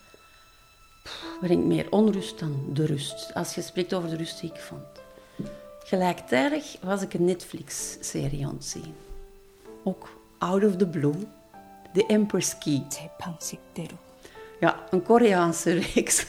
pff, 1.03 1.37
brengt 1.41 1.65
meer 1.65 1.91
onrust 1.91 2.39
dan 2.39 2.65
de 2.73 2.85
rust. 2.85 3.33
Als 3.33 3.55
je 3.55 3.61
spreekt 3.61 3.93
over 3.93 4.09
de 4.09 4.15
rust 4.15 4.39
die 4.41 4.49
ik 4.53 4.59
vond. 4.59 4.85
Gelijktijdig 5.83 6.75
was 6.81 7.01
ik 7.01 7.13
een 7.13 7.25
Netflix-serie 7.25 8.45
aan 8.45 8.53
het 8.53 8.65
zien. 8.65 8.95
Ook 9.83 10.09
out 10.37 10.63
of 10.63 10.75
the 10.75 10.87
blue. 10.87 11.27
The 11.93 12.05
Empress 12.05 12.57
Key. 12.57 12.85
제 12.89 13.09
방식대로 13.17 13.97
Ja, 14.59 14.83
een 14.89 15.03
Koreaanse 15.03 15.73
reeks. 15.73 16.25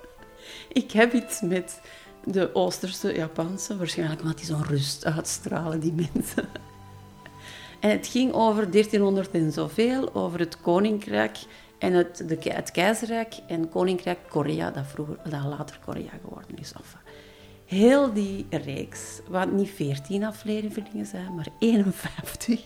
ik 0.81 0.91
heb 0.91 1.13
iets 1.13 1.41
met 1.41 1.81
de 2.24 2.54
Oosterse, 2.54 3.14
Japanse, 3.14 3.76
waarschijnlijk 3.76 4.20
omdat 4.20 4.36
die 4.36 4.46
zo'n 4.46 4.64
rust 4.64 5.04
uitstralen, 5.04 5.80
die 5.80 5.92
mensen. 5.92 6.48
en 7.80 7.90
het 7.90 8.06
ging 8.06 8.32
over 8.32 8.70
1300 8.70 9.30
en 9.30 9.52
zoveel, 9.52 10.14
over 10.14 10.38
het 10.38 10.60
koninkrijk 10.60 11.38
en 11.78 11.92
het, 11.92 12.24
de, 12.28 12.38
het 12.42 12.70
keizerrijk 12.70 13.34
en 13.46 13.68
koninkrijk 13.68 14.18
Korea, 14.28 14.70
dat, 14.70 14.86
vroeger, 14.86 15.16
dat 15.22 15.44
later 15.44 15.78
Korea 15.84 16.10
geworden 16.22 16.58
is. 16.58 16.72
Enfin, 16.72 17.00
heel 17.66 18.12
die 18.12 18.46
reeks, 18.50 19.20
wat 19.28 19.50
niet 19.50 19.70
14 19.70 20.24
afleveringen 20.24 21.06
zijn, 21.06 21.34
maar 21.34 21.48
51 21.58 22.60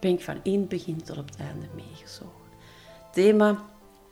ben 0.00 0.10
ik 0.10 0.20
van 0.20 0.40
het 0.42 0.68
begin 0.68 1.02
tot 1.02 1.18
op 1.18 1.26
het 1.26 1.38
einde 1.38 1.66
meegezogen. 1.74 2.48
Thema 3.12 3.64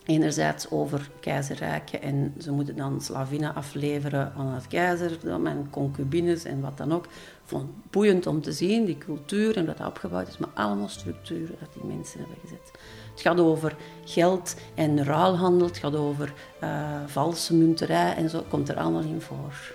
enerzijds 0.09 0.71
over 0.71 1.11
keizerrijken 1.21 2.03
en 2.03 2.35
ze 2.39 2.53
moeten 2.53 2.77
dan 2.77 3.01
slavinnen 3.01 3.55
afleveren 3.55 4.33
aan 4.37 4.47
het 4.47 4.67
keizerdom 4.67 5.47
en 5.47 5.71
concubines 5.71 6.45
en 6.45 6.61
wat 6.61 6.77
dan 6.77 6.93
ook. 6.93 7.07
Vond 7.45 7.91
boeiend 7.91 8.27
om 8.27 8.43
te 8.43 8.53
zien, 8.53 8.85
die 8.85 8.99
cultuur 8.99 9.57
en 9.57 9.67
wat 9.67 9.79
dat 9.79 9.87
opgebouwd 9.87 10.29
is, 10.29 10.39
maar 10.39 10.49
allemaal 10.55 10.89
structuren 10.89 11.57
dat 11.61 11.73
die 11.73 11.85
mensen 11.85 12.19
hebben 12.19 12.37
gezet. 12.41 12.71
Het 13.11 13.21
gaat 13.21 13.41
over 13.41 13.77
geld 14.05 14.57
en 14.75 15.05
ruilhandel, 15.05 15.67
het 15.67 15.79
gaat 15.79 15.97
over 15.97 16.35
eh, 16.61 16.91
valse 17.07 17.55
munterij 17.55 18.15
en 18.15 18.31
zo, 18.31 18.45
komt 18.49 18.69
er 18.69 18.77
allemaal 18.77 19.03
in 19.03 19.21
voor. 19.21 19.73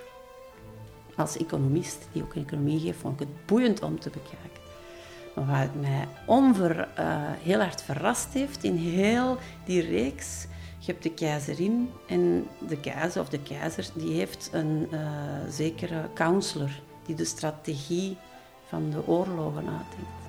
Als 1.16 1.38
economist, 1.38 2.08
die 2.12 2.24
ook 2.24 2.36
economie 2.36 2.80
geeft, 2.80 3.00
vond 3.00 3.22
ik 3.22 3.28
het 3.28 3.46
boeiend 3.46 3.82
om 3.82 4.00
te 4.00 4.10
bekijken. 4.10 4.63
Wat 5.34 5.74
mij 5.82 6.08
onver, 6.26 6.88
eh, 6.96 7.06
heel 7.42 7.60
hard 7.60 7.82
verrast 7.82 8.34
heeft 8.34 8.64
in 8.64 8.76
heel 8.76 9.38
die 9.66 9.82
reeks, 9.82 10.48
je 10.80 10.92
hebt 10.92 11.04
de 11.04 11.14
keizerin 11.14 11.90
en 12.08 12.48
de 12.68 12.80
keizer 12.80 13.22
of 13.22 13.30
de 13.30 13.40
keizer, 13.40 13.90
die 13.94 14.14
heeft 14.14 14.50
een 14.52 14.88
eh, 14.92 15.00
zekere 15.50 16.10
counselor 16.14 16.70
die 17.06 17.16
de 17.16 17.26
strategie 17.26 18.18
van 18.68 18.90
de 18.90 19.08
oorlogen 19.08 19.68
uitdenkt. 19.68 20.24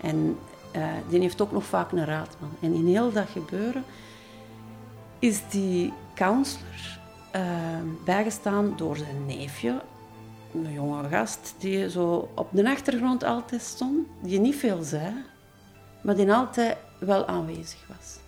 En 0.00 0.38
eh, 0.70 0.82
die 1.08 1.20
heeft 1.20 1.40
ook 1.40 1.52
nog 1.52 1.64
vaak 1.64 1.92
een 1.92 2.04
raadman. 2.04 2.50
En 2.60 2.74
in 2.74 2.86
heel 2.86 3.12
dat 3.12 3.28
gebeuren 3.28 3.84
is 5.18 5.40
die 5.50 5.92
counselor 6.14 7.00
bijgestaan 8.04 8.72
door 8.76 8.96
zijn 8.96 9.26
neefje, 9.26 9.82
een 10.54 10.72
jonge 10.72 11.08
gast 11.08 11.54
die 11.58 11.90
zo 11.90 12.28
op 12.34 12.48
de 12.52 12.70
achtergrond 12.70 13.24
altijd 13.24 13.62
stond, 13.62 14.06
die 14.20 14.40
niet 14.40 14.56
veel 14.56 14.82
zei, 14.82 15.12
maar 16.02 16.16
die 16.16 16.32
altijd 16.32 16.76
wel 16.98 17.26
aanwezig 17.26 17.86
was. 17.88 18.18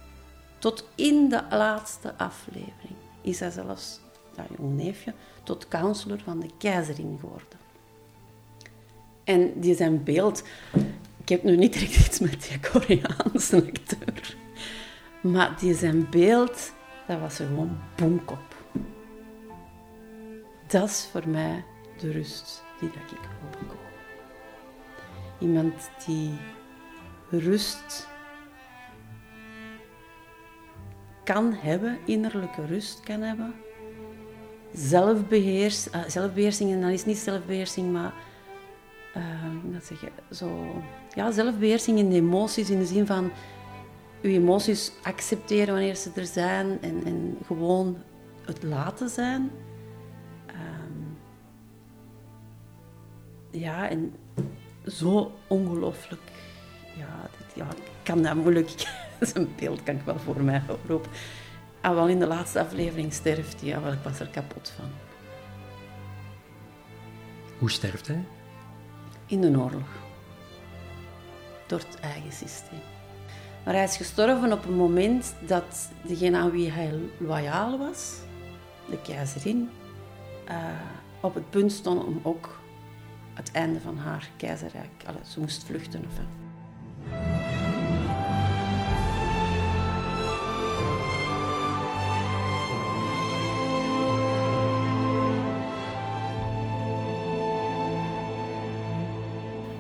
Tot 0.59 0.89
in 0.95 1.29
de 1.29 1.43
laatste 1.51 2.15
aflevering 2.17 2.95
is 3.21 3.41
hij 3.41 3.51
zelfs, 3.51 4.01
dat 4.35 4.45
jong 4.59 4.77
neefje, 4.77 5.15
tot 5.43 5.69
counselor 5.69 6.21
van 6.25 6.41
de 6.41 6.49
keizerin 6.59 7.19
geworden. 7.21 7.59
En 9.25 9.61
die 9.61 9.77
zijn 9.77 10.05
beeld, 10.05 10.43
ik 11.21 11.29
heb 11.29 11.43
nu 11.43 11.57
niet 11.57 11.73
direct 11.73 11.97
iets 12.07 12.19
met 12.19 12.49
die 12.49 12.71
Koreaanse 12.71 13.57
acteur, 13.57 14.37
maar 15.23 15.57
die 15.59 15.75
zijn 15.75 16.11
beeld, 16.11 16.73
dat 17.07 17.21
was 17.21 17.37
gewoon 17.37 17.79
boomkop. 17.97 18.55
Dat 20.67 20.89
is 20.89 21.09
voor 21.13 21.29
mij 21.29 21.65
de 21.99 22.13
rust 22.13 22.63
die 22.81 22.89
dat 22.89 23.11
ik 23.11 23.29
bekomen. 23.51 23.83
Iemand 25.39 25.91
die 26.07 26.39
rust 27.31 28.09
kan 31.25 31.53
hebben, 31.53 31.99
innerlijke 32.05 32.67
rust 32.67 33.01
kan 33.01 33.21
hebben. 33.21 33.55
Zelfbeheers, 34.73 35.93
ah, 35.93 36.09
zelfbeheersing, 36.09 36.73
en 36.73 36.81
dan 36.81 36.91
is 36.91 37.05
niet 37.05 37.19
zelfbeheersing, 37.19 37.93
maar 37.93 38.13
ik 39.65 39.73
dat 39.73 39.85
zeggen? 39.85 40.09
Zo, 40.31 40.83
ja, 41.15 41.31
zelfbeheersing 41.31 41.99
in 41.99 42.11
de 42.11 42.17
emoties, 42.17 42.71
in 42.71 42.79
de 42.79 42.87
zin 42.87 43.07
van 43.07 43.31
uw 44.23 44.31
emoties 44.31 44.93
accepteren 45.03 45.75
wanneer 45.75 45.95
ze 45.95 46.11
er 46.15 46.27
zijn 46.27 46.79
en, 46.81 47.05
en 47.05 47.39
gewoon 47.47 47.97
het 48.45 48.63
laten 48.63 49.09
zijn. 49.09 49.51
Ja, 53.61 53.89
en 53.89 54.15
zo 54.87 55.33
ongelooflijk. 55.47 56.31
Ja, 56.97 57.29
dit, 57.39 57.55
ja, 57.55 57.69
ik 57.71 57.91
kan 58.03 58.23
dat 58.23 58.35
moeilijk. 58.35 58.71
Zijn 59.21 59.49
beeld 59.57 59.83
kan 59.83 59.95
ik 59.95 60.05
wel 60.05 60.19
voor 60.19 60.43
mij 60.43 60.63
oproepen. 60.69 61.11
En 61.81 61.95
wel 61.95 62.09
in 62.09 62.19
de 62.19 62.27
laatste 62.27 62.61
aflevering 62.61 63.13
sterft 63.13 63.61
hij. 63.61 63.69
Ja, 63.69 63.81
wel, 63.81 63.93
ik 63.93 64.03
was 64.03 64.21
er 64.21 64.29
kapot 64.29 64.73
van. 64.77 64.91
Hoe 67.59 67.71
sterft 67.71 68.07
hij? 68.07 68.25
In 69.27 69.41
de 69.41 69.49
oorlog. 69.49 69.89
Door 71.67 71.79
het 71.79 72.01
eigen 72.01 72.33
systeem. 72.33 72.81
Maar 73.65 73.75
hij 73.75 73.85
is 73.85 73.97
gestorven 73.97 74.53
op 74.53 74.65
een 74.65 74.77
moment 74.77 75.35
dat 75.47 75.91
degene 76.03 76.39
aan 76.39 76.51
wie 76.51 76.71
hij 76.71 76.99
loyaal 77.19 77.79
was, 77.79 78.19
de 78.91 78.99
keizerin, 79.03 79.71
eh, 80.45 80.57
op 81.21 81.35
het 81.35 81.51
punt 81.51 81.73
stond 81.73 82.05
om 82.05 82.21
ook 82.23 82.59
het 83.35 83.51
einde 83.53 83.81
van 83.81 83.97
haar 83.97 84.29
keizerrijk. 84.37 85.05
Ze 85.27 85.41
moest 85.41 85.65
vluchten. 85.65 86.05
Of, 86.07 86.21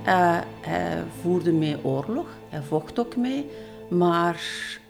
Uh, 0.07 0.38
hij 0.61 1.05
voerde 1.21 1.53
mee 1.53 1.85
oorlog, 1.85 2.27
hij 2.49 2.62
vocht 2.62 2.99
ook 2.99 3.17
mee, 3.17 3.51
maar 3.90 4.43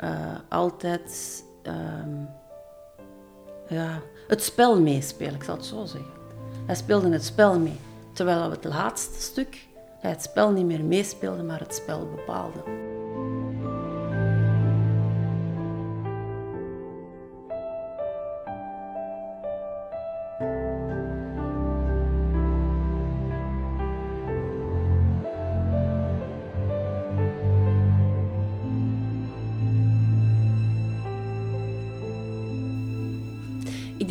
uh, 0.04 0.10
altijd 0.48 1.42
uh, 1.66 1.72
ja, 3.68 4.00
het 4.28 4.42
spel 4.42 4.80
meespelen, 4.80 5.34
ik 5.34 5.42
zal 5.42 5.56
het 5.56 5.64
zo 5.64 5.84
zeggen. 5.84 6.10
Hij 6.66 6.74
speelde 6.74 7.10
het 7.10 7.24
spel 7.24 7.58
mee, 7.58 7.78
terwijl 8.14 8.50
het 8.50 8.64
laatste 8.64 9.20
stuk 9.20 9.66
het 10.00 10.22
spel 10.22 10.50
niet 10.50 10.66
meer 10.66 10.84
meespeelde, 10.84 11.42
maar 11.42 11.60
het 11.60 11.74
spel 11.74 12.08
bepaalde. 12.16 12.93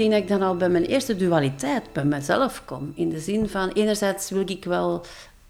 Denk 0.09 0.11
dat 0.11 0.21
ik 0.21 0.39
dan 0.39 0.47
al 0.47 0.57
bij 0.57 0.69
mijn 0.69 0.85
eerste 0.85 1.15
dualiteit 1.15 1.93
bij 1.93 2.05
mezelf 2.05 2.65
kom. 2.65 2.91
In 2.95 3.09
de 3.09 3.19
zin 3.19 3.49
van, 3.49 3.69
enerzijds 3.69 4.29
wil 4.29 4.49
ik 4.49 4.65
wel 4.65 5.05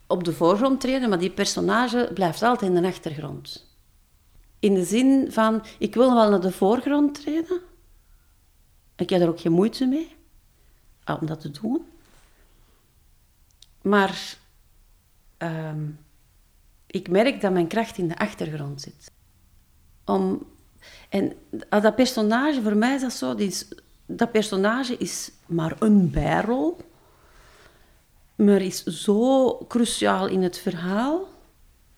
op 0.08 0.24
de 0.24 0.34
voorgrond 0.34 0.82
treden, 0.82 1.10
maar 1.10 1.20
die 1.20 1.32
personage 1.32 2.12
blijft 2.14 2.42
altijd 2.42 2.72
in 2.72 2.82
de 2.82 2.88
achtergrond. 2.88 3.72
In 4.60 4.74
de 4.74 4.84
zin 4.84 5.32
van, 5.32 5.64
ik 5.80 5.94
wil 5.94 6.14
wel 6.14 6.30
naar 6.30 6.42
de 6.42 6.52
voorgrond 6.52 7.14
treden. 7.14 7.62
Ik 8.96 9.10
heb 9.10 9.22
er 9.22 9.28
ook 9.28 9.40
geen 9.40 9.52
moeite 9.52 9.86
mee 9.86 10.16
om 11.20 11.28
dat 11.28 11.42
te 11.42 11.52
doen. 11.52 11.86
Maar 13.82 14.38
uh, 15.40 15.72
ik 16.88 17.10
merk 17.10 17.42
dat 17.42 17.52
mijn 17.52 17.68
kracht 17.68 17.98
in 17.98 18.08
de 18.08 18.18
achtergrond 18.18 18.82
zit. 18.82 19.12
Om, 20.06 20.46
en 21.10 21.34
dat 21.70 21.96
personage, 21.96 22.62
voor 22.62 22.78
mij 22.78 22.96
is 22.96 23.02
dat 23.02 23.14
zo, 23.14 23.36
die 23.36 23.56
dat 24.16 24.32
personage 24.32 24.98
is 24.98 25.32
maar 25.46 25.76
een 25.80 26.12
bijrol, 26.12 26.78
maar 28.36 28.62
is 28.62 28.84
zo 28.84 29.58
cruciaal 29.68 30.28
in 30.28 30.44
het 30.44 30.58
verhaal, 30.58 31.28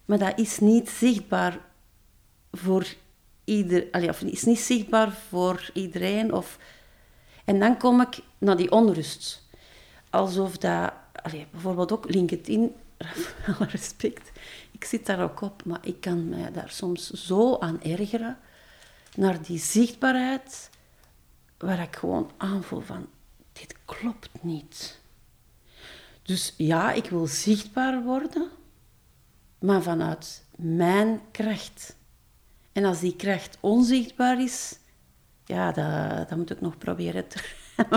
maar 0.06 0.17
dat 0.17 0.39
is 0.39 0.60
niet 0.60 0.89
zichtbaar 0.89 1.60
voor 2.51 2.86
ieder, 3.43 4.10
of 4.10 4.21
is 4.21 4.43
niet 4.43 4.60
zichtbaar 4.60 5.12
voor 5.30 5.69
iedereen. 5.73 6.34
Of, 6.34 6.58
en 7.45 7.60
dan 7.60 7.78
kom 7.78 8.01
ik 8.01 8.19
naar 8.38 8.58
die 8.58 8.71
onrust. 8.71 9.43
Alsof 10.10 10.58
dat, 10.58 10.93
bijvoorbeeld 11.51 11.91
ook 11.91 12.10
LinkedIn, 12.10 12.75
alle 13.47 13.67
respect, 13.69 14.32
ik 14.71 14.86
zit 14.86 15.06
daar 15.06 15.23
ook 15.23 15.41
op, 15.41 15.65
maar 15.65 15.80
ik 15.82 16.01
kan 16.01 16.30
mij 16.30 16.51
daar 16.51 16.69
soms 16.69 17.10
zo 17.10 17.58
aan 17.58 17.82
ergeren, 17.82 18.38
naar 19.15 19.41
die 19.41 19.60
zichtbaarheid 19.60 20.69
waar 21.65 21.80
ik 21.80 21.95
gewoon 21.95 22.32
aanvoel 22.38 22.82
van, 22.82 23.08
dit 23.51 23.75
klopt 23.86 24.43
niet. 24.43 24.99
Dus 26.21 26.54
ja, 26.58 26.91
ik 26.91 27.10
wil 27.10 27.28
zichtbaar 27.28 28.04
worden, 28.04 28.49
maar 29.60 29.82
vanuit 29.82 30.43
mijn 30.56 31.21
kracht. 31.32 31.95
En 32.71 32.86
als 32.86 32.99
die 32.99 33.15
kracht 33.15 33.58
onzichtbaar 33.60 34.41
is, 34.41 34.80
ja, 35.45 35.71
dat, 35.71 36.30
dat 36.30 36.38
moet 36.38 36.49
ik 36.49 36.62
nog 36.62 36.78
proberen 36.78 37.28
te. 37.28 37.43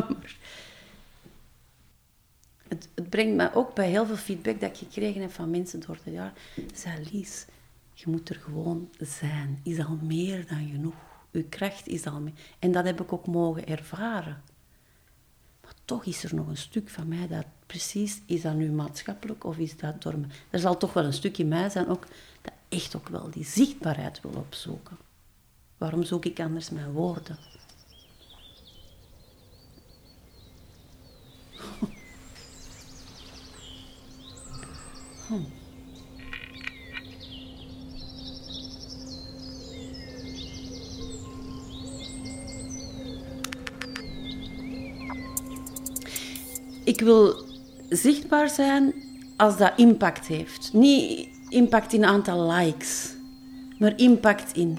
Het, 2.69 2.89
het, 2.95 3.09
brengt 3.09 3.37
me 3.37 3.55
ook 3.55 3.75
bij 3.75 3.89
heel 3.89 4.07
veel 4.07 4.17
feedback 4.17 4.61
dat 4.61 4.71
ik 4.71 4.77
gekregen 4.77 5.21
heb 5.21 5.33
van 5.33 5.51
mensen 5.51 5.81
door 5.81 5.99
de 6.05 6.11
jaar. 6.11 6.33
Zei 6.75 7.09
Lies, 7.13 7.45
je 7.93 8.11
moet 8.11 8.29
er 8.29 8.35
gewoon 8.35 8.91
zijn. 9.01 9.61
Is 9.63 9.79
al 9.79 9.99
meer 10.03 10.47
dan 10.47 10.69
genoeg. 10.73 11.08
Uw 11.33 11.45
kracht 11.49 11.87
is 11.87 12.07
al 12.07 12.21
mee. 12.21 12.35
En 12.59 12.73
dat 12.73 12.85
heb 12.85 13.01
ik 13.01 13.13
ook 13.13 13.27
mogen 13.27 13.67
ervaren. 13.67 14.43
Maar 15.63 15.75
toch 15.85 16.05
is 16.05 16.25
er 16.25 16.35
nog 16.35 16.49
een 16.49 16.57
stuk 16.57 16.89
van 16.89 17.09
mij 17.09 17.29
dat 17.29 17.45
precies, 17.67 18.21
is 18.27 18.43
dat 18.43 18.55
nu 18.55 18.71
maatschappelijk 18.71 19.45
of 19.45 19.59
is 19.59 19.77
dat 19.77 20.03
door 20.03 20.19
me? 20.19 20.27
Er 20.51 20.59
zal 20.59 20.77
toch 20.77 20.93
wel 20.93 21.05
een 21.05 21.13
stuk 21.13 21.39
in 21.39 21.49
mij 21.49 21.69
zijn 21.69 21.89
ook 21.89 22.07
dat 22.43 22.53
echt 22.69 22.97
ook 22.97 23.09
wel 23.09 23.31
die 23.31 23.45
zichtbaarheid 23.45 24.21
wil 24.21 24.31
opzoeken. 24.31 24.97
Waarom 25.79 26.03
zoek 26.03 26.25
ik 26.25 26.41
anders 26.41 26.71
mijn 26.71 26.93
woorden? 26.93 27.39
Hm. 35.29 35.68
Ik 46.89 47.01
wil 47.01 47.45
zichtbaar 47.89 48.49
zijn 48.49 48.95
als 49.37 49.57
dat 49.57 49.73
impact 49.77 50.27
heeft. 50.27 50.73
Niet 50.73 51.29
impact 51.49 51.93
in 51.93 52.05
aantal 52.05 52.51
likes, 52.53 53.15
maar 53.79 53.93
impact 53.97 54.57
in. 54.57 54.79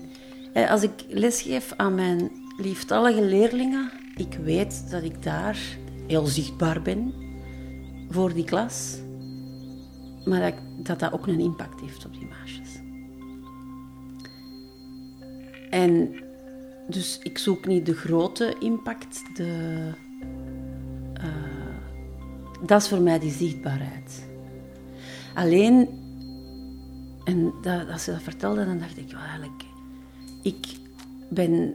Als 0.69 0.83
ik 0.83 0.91
lesgeef 1.07 1.73
aan 1.77 1.95
mijn 1.95 2.31
lieftallige 2.57 3.21
leerlingen, 3.21 3.91
ik 4.15 4.39
weet 4.43 4.91
dat 4.91 5.03
ik 5.03 5.23
daar 5.23 5.57
heel 6.07 6.25
zichtbaar 6.25 6.81
ben 6.81 7.13
voor 8.09 8.33
die 8.33 8.43
klas, 8.43 8.97
maar 10.25 10.53
dat 10.77 10.99
dat, 10.99 11.13
ook 11.13 11.27
een 11.27 11.39
impact 11.39 11.81
heeft 11.81 12.05
op 12.05 12.13
die 12.13 12.27
meisjes. 12.27 12.79
En 15.69 16.13
dus 16.87 17.19
ik 17.23 17.37
zoek 17.37 17.65
niet 17.65 17.85
de 17.85 17.95
grote 17.95 18.55
impact, 18.59 19.23
de 19.35 19.91
dat 22.65 22.81
is 22.81 22.87
voor 22.87 23.01
mij 23.01 23.19
die 23.19 23.31
zichtbaarheid. 23.31 24.27
Alleen, 25.35 25.87
en 27.23 27.53
dat, 27.61 27.89
als 27.89 28.03
ze 28.03 28.11
dat 28.11 28.21
vertelde, 28.21 28.65
dan 28.65 28.79
dacht 28.79 28.97
ik, 28.97 29.11
eigenlijk, 29.11 29.63
ik 30.41 30.67
ben 31.29 31.73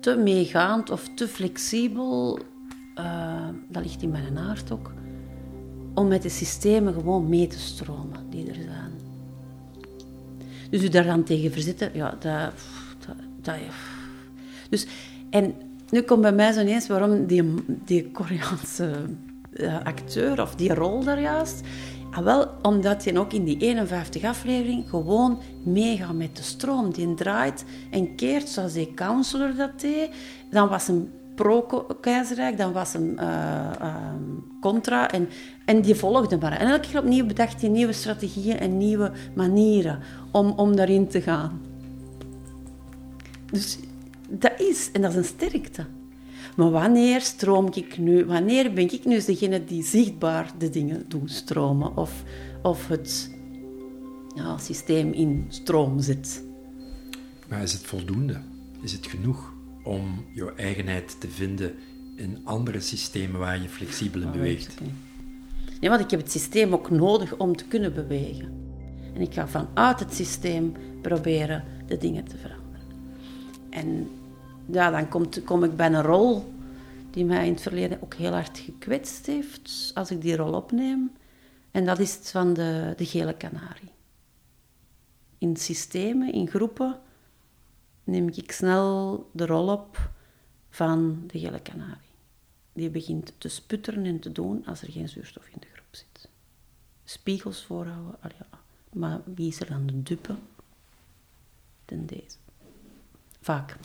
te 0.00 0.16
meegaand 0.16 0.90
of 0.90 1.08
te 1.14 1.28
flexibel, 1.28 2.38
uh, 2.98 3.48
dat 3.68 3.82
ligt 3.82 4.02
in 4.02 4.10
mijn 4.10 4.38
aard 4.38 4.70
ook, 4.72 4.92
om 5.94 6.08
met 6.08 6.22
de 6.22 6.28
systemen 6.28 6.94
gewoon 6.94 7.28
mee 7.28 7.46
te 7.46 7.58
stromen 7.58 8.30
die 8.30 8.48
er 8.48 8.54
zijn. 8.54 8.92
Dus 10.70 10.82
u 10.82 10.88
daar 10.88 11.04
dan 11.04 11.24
tegen 11.24 11.52
verzetten, 11.52 11.90
ja, 11.94 12.10
dat... 12.20 12.52
dat, 13.42 13.56
dus, 14.70 14.86
en 15.30 15.54
nu 15.90 16.02
komt 16.02 16.20
bij 16.20 16.32
mij 16.32 16.52
zo 16.52 16.60
ineens 16.60 16.86
waarom 16.86 17.26
die, 17.26 17.54
die 17.84 18.10
Koreaanse 18.10 19.04
acteur 19.84 20.42
of 20.42 20.54
die 20.54 20.74
rol 20.74 21.04
daar 21.04 21.20
juist. 21.20 21.62
Ah, 22.10 22.24
wel, 22.24 22.46
omdat 22.62 23.04
hij 23.04 23.16
ook 23.16 23.32
in 23.32 23.44
die 23.44 23.58
51 23.58 24.24
aflevering 24.24 24.88
gewoon 24.88 25.38
meegaat 25.64 26.14
met 26.14 26.36
de 26.36 26.42
stroom. 26.42 26.92
Die 26.92 27.14
draait 27.14 27.64
en 27.90 28.14
keert 28.14 28.48
zoals 28.48 28.72
die 28.72 28.94
counselor 28.94 29.54
dat 29.56 29.80
deed. 29.80 30.10
Dan 30.50 30.68
was 30.68 30.86
hem 30.86 31.10
pro-keizerrijk, 31.34 32.56
dan 32.56 32.72
was 32.72 32.92
hem 32.92 33.18
uh, 33.18 34.14
contra. 34.60 35.10
En, 35.10 35.28
en 35.64 35.80
die 35.80 35.94
volgde 35.94 36.38
maar. 36.38 36.52
En 36.52 36.68
elke 36.68 36.88
keer 36.88 37.00
opnieuw 37.00 37.26
bedacht 37.26 37.60
hij 37.60 37.70
nieuwe 37.70 37.92
strategieën 37.92 38.58
en 38.58 38.76
nieuwe 38.76 39.12
manieren 39.34 39.98
om, 40.30 40.50
om 40.50 40.76
daarin 40.76 41.08
te 41.08 41.20
gaan. 41.20 41.60
Dus 43.52 43.78
dat 44.28 44.60
is, 44.60 44.90
en 44.92 45.02
dat 45.02 45.10
is 45.10 45.16
een 45.16 45.24
sterkte. 45.24 45.84
Maar 46.58 46.70
wanneer 46.70 47.20
stroom 47.20 47.68
ik 47.72 47.98
nu? 47.98 48.24
Wanneer 48.24 48.72
ben 48.72 48.92
ik 48.92 49.04
nu 49.04 49.24
degene 49.24 49.64
die 49.64 49.82
zichtbaar 49.82 50.52
de 50.58 50.70
dingen 50.70 51.04
doet 51.08 51.30
stromen? 51.30 51.96
Of, 51.96 52.22
of 52.62 52.88
het 52.88 53.30
ja, 54.34 54.58
systeem 54.58 55.12
in 55.12 55.46
stroom 55.48 56.00
zit? 56.00 56.44
Maar 57.48 57.62
is 57.62 57.72
het 57.72 57.82
voldoende? 57.82 58.40
Is 58.80 58.92
het 58.92 59.06
genoeg 59.06 59.52
om 59.84 60.24
je 60.34 60.52
eigenheid 60.54 61.20
te 61.20 61.28
vinden 61.28 61.74
in 62.16 62.40
andere 62.44 62.80
systemen 62.80 63.40
waar 63.40 63.62
je 63.62 63.68
flexibel 63.68 64.20
in 64.20 64.26
Dat 64.26 64.36
beweegt? 64.36 64.80
Nee, 65.80 65.90
want 65.90 66.02
ik 66.02 66.10
heb 66.10 66.20
het 66.20 66.30
systeem 66.30 66.72
ook 66.72 66.90
nodig 66.90 67.36
om 67.36 67.56
te 67.56 67.64
kunnen 67.64 67.94
bewegen. 67.94 68.52
En 69.14 69.20
ik 69.20 69.34
ga 69.34 69.48
vanuit 69.48 70.00
het 70.00 70.14
systeem 70.14 70.72
proberen 71.02 71.64
de 71.86 71.96
dingen 71.96 72.24
te 72.24 72.36
veranderen. 72.36 72.86
En 73.70 74.08
ja, 74.70 74.90
dan 74.90 75.08
komt, 75.08 75.44
kom 75.44 75.64
ik 75.64 75.76
bij 75.76 75.86
een 75.86 76.02
rol 76.02 76.52
die 77.10 77.24
mij 77.24 77.46
in 77.46 77.52
het 77.52 77.62
verleden 77.62 78.02
ook 78.02 78.14
heel 78.14 78.32
hard 78.32 78.58
gekwetst 78.58 79.26
heeft, 79.26 79.90
als 79.94 80.10
ik 80.10 80.20
die 80.20 80.36
rol 80.36 80.52
opneem. 80.52 81.12
En 81.70 81.84
dat 81.84 81.98
is 81.98 82.14
het 82.14 82.30
van 82.30 82.52
de, 82.52 82.94
de 82.96 83.06
gele 83.06 83.36
kanarie. 83.36 83.92
In 85.38 85.56
systemen, 85.56 86.32
in 86.32 86.48
groepen, 86.48 87.00
neem 88.04 88.28
ik 88.28 88.52
snel 88.52 89.30
de 89.32 89.46
rol 89.46 89.68
op 89.68 90.10
van 90.70 91.24
de 91.26 91.38
gele 91.38 91.60
kanarie. 91.60 91.96
Die 92.72 92.90
begint 92.90 93.32
te 93.38 93.48
sputteren 93.48 94.04
en 94.04 94.20
te 94.20 94.32
doen 94.32 94.66
als 94.66 94.82
er 94.82 94.90
geen 94.90 95.08
zuurstof 95.08 95.46
in 95.46 95.60
de 95.60 95.66
groep 95.72 95.86
zit. 95.90 96.28
Spiegels 97.04 97.64
voorhouden, 97.64 98.18
ja. 98.22 98.58
maar 98.92 99.20
wie 99.24 99.48
is 99.48 99.60
er 99.60 99.66
dan 99.66 99.86
de 99.86 100.02
dupe? 100.02 100.34
Ten 101.84 102.06
deze. 102.06 102.36
Vaak. 103.40 103.76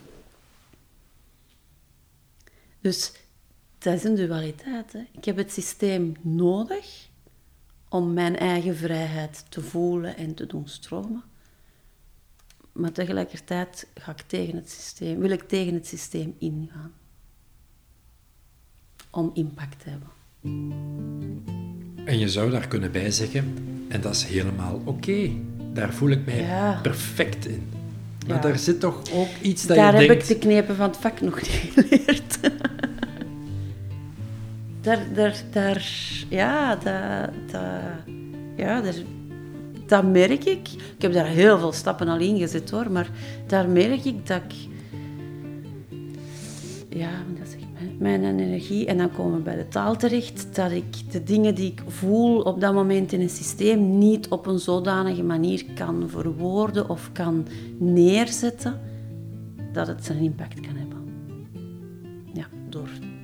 Dus 2.84 3.12
dat 3.78 3.94
is 3.94 4.04
een 4.04 4.16
dualiteit. 4.16 4.94
Hè. 4.94 5.00
Ik 5.12 5.26
heb 5.26 5.38
het 5.38 5.52
systeem 5.52 6.14
nodig 6.22 7.08
om 7.90 8.14
mijn 8.14 8.38
eigen 8.38 8.76
vrijheid 8.76 9.46
te 9.50 9.62
voelen 9.62 10.18
en 10.18 10.34
te 10.34 10.46
doen 10.46 10.68
stromen. 10.68 11.24
Maar 12.72 12.92
tegelijkertijd 12.92 13.88
ga 13.96 14.12
ik 14.12 14.22
tegen 14.28 14.56
het 14.56 14.70
systeem, 14.72 15.20
wil 15.20 15.30
ik 15.30 15.42
tegen 15.48 15.74
het 15.74 15.88
systeem 15.88 16.36
ingaan. 16.40 16.92
Om 19.12 19.32
impact 19.34 19.80
te 19.84 19.90
hebben. 19.90 20.10
En 22.06 22.20
je 22.20 22.30
zou 22.30 22.52
daar 22.52 22.68
kunnen 22.68 22.92
bij 22.92 23.12
zeggen, 23.12 23.56
en 23.90 24.02
dat 24.02 24.14
is 24.16 24.24
helemaal 24.24 24.82
oké. 24.86 25.32
Daar 25.74 25.94
voel 25.94 26.10
ik 26.10 26.26
mij 26.26 26.42
Ja. 26.42 26.80
perfect 26.82 27.46
in. 27.46 27.70
Maar 28.28 28.36
Ja. 28.36 28.42
daar 28.42 28.58
zit 28.58 28.80
toch 28.80 29.12
ook 29.12 29.30
iets 29.42 29.66
dat 29.68 29.78
Daar 29.78 29.94
je 29.94 30.00
heb 30.00 30.08
denkt... 30.08 30.30
ik 30.30 30.42
de 30.42 30.48
knepen 30.48 30.76
van 30.76 30.88
het 30.88 30.98
vak 30.98 31.22
nog 31.22 31.42
niet 31.42 31.72
geleerd. 31.74 32.40
Daar, 34.84 35.14
daar, 35.14 35.44
daar, 35.52 35.88
ja, 36.30 36.76
dat, 36.76 37.64
ja, 38.56 38.82
daar, 39.88 40.06
merk 40.06 40.44
ik. 40.44 40.68
Ik 40.96 41.02
heb 41.02 41.14
daar 41.14 41.26
heel 41.26 41.60
veel 41.60 41.72
stappen 41.72 42.08
al 42.08 42.20
in 42.20 42.38
gezet 42.38 42.70
hoor, 42.70 42.92
maar 42.92 43.10
daar 43.48 43.70
merk 43.70 44.06
ik 44.06 44.28
dat 44.28 44.42
ik, 44.48 44.54
ja, 46.90 47.10
zeg 47.44 47.60
mijn, 47.74 48.22
mijn 48.22 48.40
energie, 48.40 48.86
en 48.86 48.98
dan 48.98 49.12
komen 49.12 49.38
we 49.38 49.44
bij 49.44 49.56
de 49.56 49.68
taal 49.68 49.96
terecht, 49.96 50.56
dat 50.56 50.72
ik 50.72 51.12
de 51.12 51.24
dingen 51.24 51.56
die 51.56 51.72
ik 51.72 51.82
voel 51.88 52.42
op 52.42 52.62
dat 52.62 52.74
moment 52.74 53.12
in 53.12 53.22
een 53.22 53.30
systeem 53.30 53.98
niet 53.98 54.28
op 54.28 54.46
een 54.46 54.60
zodanige 54.60 55.24
manier 55.24 55.66
kan 55.76 56.10
verwoorden 56.10 56.90
of 56.90 57.10
kan 57.12 57.48
neerzetten 57.78 58.80
dat 59.74 59.88
het 59.88 60.06
zijn 60.06 60.20
impact 60.20 60.60
kan 60.60 60.73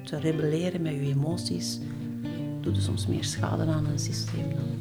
te 0.10 0.20
rebelleren 0.20 0.82
met 0.82 0.94
je 0.94 1.00
emoties, 1.00 1.80
doe 2.62 2.74
je 2.74 2.82
soms 2.82 3.08
meer 3.08 3.24
schade 3.24 3.66
aan 3.66 3.86
een 3.86 4.00
systeem 4.00 4.50
dan. 4.50 4.78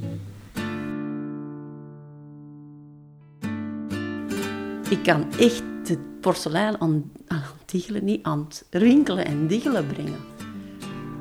Ik 4.90 5.02
kan 5.02 5.32
echt 5.32 5.62
de 5.86 5.98
porselein 6.20 6.80
aan, 6.80 7.10
aan 7.26 7.40
het 7.40 7.70
diggelen, 7.70 8.04
niet 8.04 8.22
aan 8.22 8.38
het 8.38 8.66
rinkelen 8.70 9.24
en 9.24 9.46
diggelen 9.46 9.86
brengen. 9.86 10.20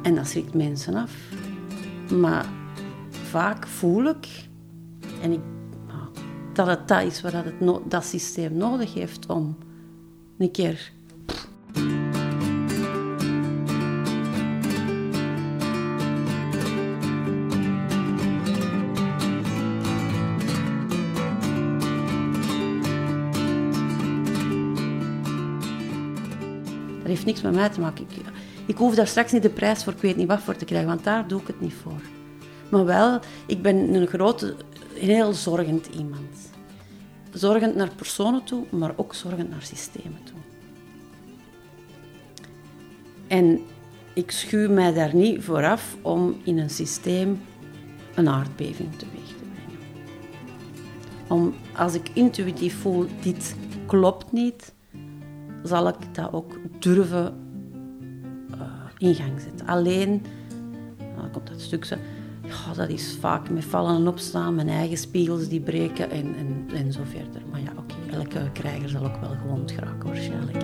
En 0.03 0.15
dat 0.15 0.27
schrikt 0.27 0.53
mensen 0.53 0.95
af. 0.95 1.15
Maar 2.19 2.45
vaak 3.09 3.67
voel 3.67 4.05
ik, 4.05 4.47
en 5.21 5.31
ik, 5.31 5.41
nou, 5.87 6.07
dat 6.53 6.67
het 6.67 6.87
dat 6.87 7.03
is 7.03 7.21
wat 7.21 7.31
het 7.31 7.59
no- 7.59 7.83
dat 7.87 8.05
systeem 8.05 8.53
nodig 8.53 8.93
heeft 8.93 9.25
om 9.25 9.57
een 10.37 10.51
keer 10.51 10.91
niks 27.27 27.41
met 27.41 27.53
mij 27.53 27.69
te 27.69 27.79
maken. 27.79 28.05
Ik, 28.09 28.21
ik 28.65 28.77
hoef 28.77 28.95
daar 28.95 29.07
straks 29.07 29.31
niet 29.31 29.41
de 29.41 29.49
prijs 29.49 29.83
voor, 29.83 29.93
ik 29.93 30.01
weet 30.01 30.15
niet 30.15 30.27
wat 30.27 30.41
voor 30.41 30.55
te 30.55 30.65
krijgen, 30.65 30.87
want 30.87 31.03
daar 31.03 31.27
doe 31.27 31.41
ik 31.41 31.47
het 31.47 31.61
niet 31.61 31.73
voor. 31.73 32.01
Maar 32.69 32.85
wel, 32.85 33.19
ik 33.45 33.61
ben 33.61 33.93
een 33.93 34.07
grote, 34.07 34.55
heel 34.93 35.33
zorgend 35.33 35.87
iemand. 35.87 36.51
Zorgend 37.31 37.75
naar 37.75 37.95
personen 37.95 38.43
toe, 38.43 38.65
maar 38.69 38.93
ook 38.95 39.13
zorgend 39.13 39.49
naar 39.49 39.61
systemen 39.61 40.19
toe. 40.23 40.37
En 43.27 43.61
ik 44.13 44.31
schuw 44.31 44.69
mij 44.69 44.93
daar 44.93 45.15
niet 45.15 45.43
vooraf 45.43 45.97
om 46.01 46.35
in 46.43 46.57
een 46.57 46.69
systeem 46.69 47.41
een 48.15 48.29
aardbeving 48.29 48.95
teweeg 48.95 49.27
te 49.27 49.43
brengen. 49.53 49.81
Om, 51.27 51.53
als 51.75 51.93
ik 51.93 52.09
intuïtief 52.13 52.81
voel, 52.81 53.05
dit 53.21 53.55
klopt 53.85 54.31
niet, 54.31 54.73
zal 55.67 55.87
ik 55.87 55.95
dat 56.11 56.33
ook 56.33 56.59
durven 56.79 57.33
eh, 58.51 58.59
in 58.97 59.15
gang 59.15 59.41
zetten. 59.41 59.67
Alleen, 59.67 60.21
nou, 60.97 61.21
dan 61.21 61.31
komt 61.31 61.47
dat 61.47 61.61
stuk 61.61 61.85
zo, 61.85 61.95
ja, 62.43 62.73
dat 62.75 62.89
is 62.89 63.17
vaak 63.19 63.49
met 63.49 63.65
vallen 63.65 63.95
en 63.95 64.07
opstaan, 64.07 64.55
mijn 64.55 64.69
eigen 64.69 64.97
spiegels 64.97 65.47
die 65.47 65.61
breken 65.61 66.09
en, 66.11 66.35
en, 66.35 66.67
en 66.73 66.93
zo 66.93 67.01
verder. 67.03 67.41
Maar 67.51 67.61
ja, 67.61 67.71
oké, 67.77 68.15
elke 68.15 68.51
krijger 68.53 68.89
zal 68.89 69.05
ook 69.05 69.21
wel 69.21 69.35
gewond 69.41 69.71
geraken 69.71 70.07
waarschijnlijk. 70.07 70.63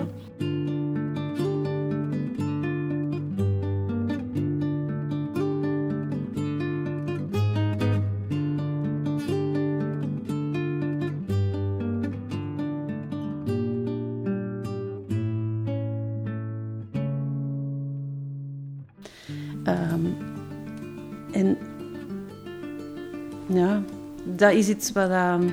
Ehm, 19.64 20.06
en 21.32 21.58
ja, 23.46 23.82
dat 24.24 24.52
is 24.52 24.68
iets 24.68 24.92
wat 24.92 25.10
ehm, 25.10 25.48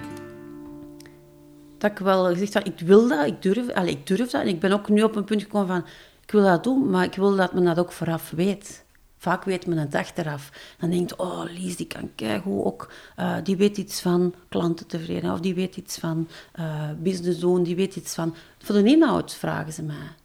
dat 1.82 1.92
ik 1.92 1.98
wel 1.98 2.26
gezegd 2.26 2.54
heb, 2.54 2.66
ik 2.66 2.80
wil 2.80 3.08
dat, 3.08 3.26
ik 3.26 3.42
durf, 3.42 3.70
allee, 3.70 3.92
ik 3.92 4.08
durf 4.08 4.30
dat. 4.30 4.42
En 4.42 4.48
ik 4.48 4.60
ben 4.60 4.72
ook 4.72 4.90
nu 4.90 5.04
op 5.04 5.16
een 5.16 5.24
punt 5.24 5.42
gekomen 5.42 5.68
van, 5.68 5.86
ik 6.24 6.32
wil 6.32 6.44
dat 6.44 6.64
doen, 6.64 6.90
maar 6.90 7.04
ik 7.04 7.16
wil 7.16 7.36
dat 7.36 7.54
men 7.54 7.64
dat 7.64 7.80
ook 7.80 7.92
vooraf 7.92 8.30
weet. 8.30 8.84
Vaak 9.18 9.44
weet 9.44 9.66
men 9.66 9.78
het 9.78 9.96
achteraf. 9.96 10.52
Dan 10.80 10.90
denkt, 10.90 11.16
oh, 11.16 11.44
Lies, 11.44 11.76
die 11.76 11.88
kan 11.88 12.12
keigoed 12.16 12.66
ook, 12.66 12.92
eh, 13.16 13.36
die 13.44 13.56
weet 13.56 13.78
iets 13.78 14.02
van 14.02 14.34
klanten 14.50 14.88
tevreden, 14.88 15.32
of 15.32 15.40
die 15.40 15.56
weet 15.56 15.78
iets 15.78 15.98
van 15.98 16.28
eh, 16.52 16.90
business 16.98 17.40
doen, 17.40 17.64
die 17.64 17.76
weet 17.76 17.96
iets 17.96 18.14
van... 18.14 18.36
Voor 18.60 18.76
de 18.76 18.84
inhoud 18.84 19.34
vragen 19.34 19.74
ze 19.74 19.84
mij. 19.84 20.16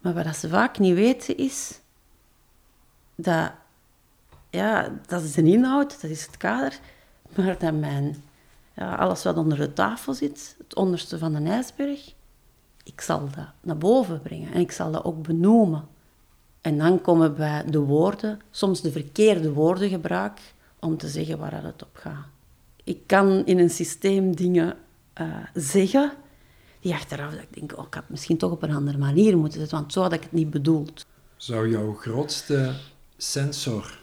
Maar 0.00 0.14
wat 0.14 0.36
ze 0.36 0.48
vaak 0.48 0.78
niet 0.78 0.94
weten 0.94 1.36
is, 1.36 1.80
dat, 3.22 3.52
ja, 4.50 4.98
dat 5.06 5.22
is 5.22 5.32
de 5.32 5.42
inhoud, 5.42 6.00
dat 6.00 6.10
is 6.10 6.26
het 6.26 6.36
kader, 6.36 6.78
maar 7.36 7.58
dat 7.58 7.74
mijn, 7.74 8.22
alles 8.74 9.22
wat 9.22 9.36
onder 9.36 9.58
de 9.58 9.72
tafel 9.72 10.14
zit, 10.14 10.54
het 10.58 10.74
onderste 10.74 11.18
van 11.18 11.32
de 11.32 11.50
ijsberg, 11.50 12.14
ik 12.84 13.00
zal 13.00 13.28
dat 13.34 13.48
naar 13.60 13.78
boven 13.78 14.22
brengen 14.22 14.52
en 14.52 14.60
ik 14.60 14.72
zal 14.72 14.90
dat 14.90 15.04
ook 15.04 15.22
benoemen. 15.22 15.88
En 16.60 16.78
dan 16.78 17.00
komen 17.00 17.34
bij 17.34 17.64
de 17.64 17.78
woorden, 17.78 18.40
soms 18.50 18.80
de 18.80 18.92
verkeerde 18.92 19.52
woorden 19.52 19.88
gebruik 19.88 20.40
om 20.78 20.96
te 20.96 21.08
zeggen 21.08 21.38
waar 21.38 21.64
het 21.64 21.82
op 21.82 21.90
gaat. 21.92 22.26
Ik 22.84 23.06
kan 23.06 23.46
in 23.46 23.58
een 23.58 23.70
systeem 23.70 24.36
dingen 24.36 24.76
eh, 25.12 25.26
zeggen 25.54 26.12
die 26.80 26.94
achteraf 26.94 27.30
dat 27.30 27.42
ik 27.42 27.54
denk, 27.54 27.78
oh, 27.78 27.86
ik 27.86 27.94
had 27.94 28.08
misschien 28.08 28.36
toch 28.36 28.50
op 28.50 28.62
een 28.62 28.74
andere 28.74 28.98
manier 28.98 29.38
moeten 29.38 29.60
zetten, 29.60 29.78
want 29.78 29.92
zo 29.92 30.02
had 30.02 30.12
ik 30.12 30.22
het 30.22 30.32
niet 30.32 30.50
bedoeld. 30.50 31.06
Zou 31.36 31.70
jouw 31.70 31.94
grootste 31.94 32.74
sensor 33.22 33.98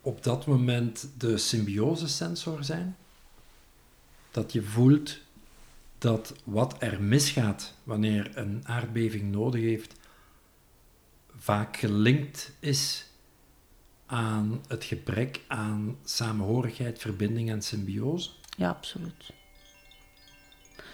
op 0.00 0.22
dat 0.22 0.46
moment 0.46 1.08
de 1.18 1.38
symbiose-sensor 1.38 2.64
zijn? 2.64 2.96
Dat 4.30 4.52
je 4.52 4.62
voelt 4.62 5.18
dat 5.98 6.34
wat 6.44 6.76
er 6.78 7.02
misgaat 7.02 7.74
wanneer 7.82 8.30
een 8.34 8.62
aardbeving 8.64 9.30
nodig 9.32 9.60
heeft, 9.60 9.92
vaak 11.36 11.76
gelinkt 11.76 12.52
is 12.60 13.06
aan 14.06 14.62
het 14.68 14.84
gebrek 14.84 15.40
aan 15.46 15.98
samenhorigheid, 16.04 16.98
verbinding 16.98 17.50
en 17.50 17.62
symbiose? 17.62 18.30
Ja, 18.56 18.68
absoluut. 18.68 19.32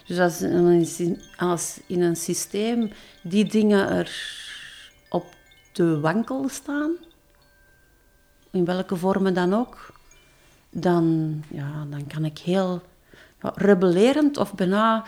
Dus 0.06 0.18
als, 0.18 0.40
in 0.42 0.52
een 0.52 1.20
als 1.36 1.80
in 1.86 2.00
een 2.00 2.16
systeem 2.16 2.90
die 3.22 3.44
dingen 3.44 3.88
er 3.88 4.38
op 5.08 5.38
de 5.72 6.00
wankel 6.00 6.48
staan, 6.48 6.96
in 8.50 8.64
welke 8.64 8.96
vormen 8.96 9.34
dan 9.34 9.54
ook, 9.54 9.92
dan, 10.70 11.36
ja, 11.50 11.86
dan 11.90 12.06
kan 12.06 12.24
ik 12.24 12.38
heel 12.38 12.82
rebellerend 13.54 14.36
of 14.36 14.54
bijna 14.54 15.04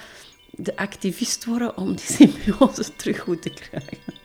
de 0.51 0.77
activist 0.77 1.45
worden 1.45 1.77
om 1.77 1.89
die 1.89 2.05
symbiose 2.05 2.97
terug 2.97 3.21
goed 3.21 3.43
te 3.43 3.51
krijgen. 3.51 4.21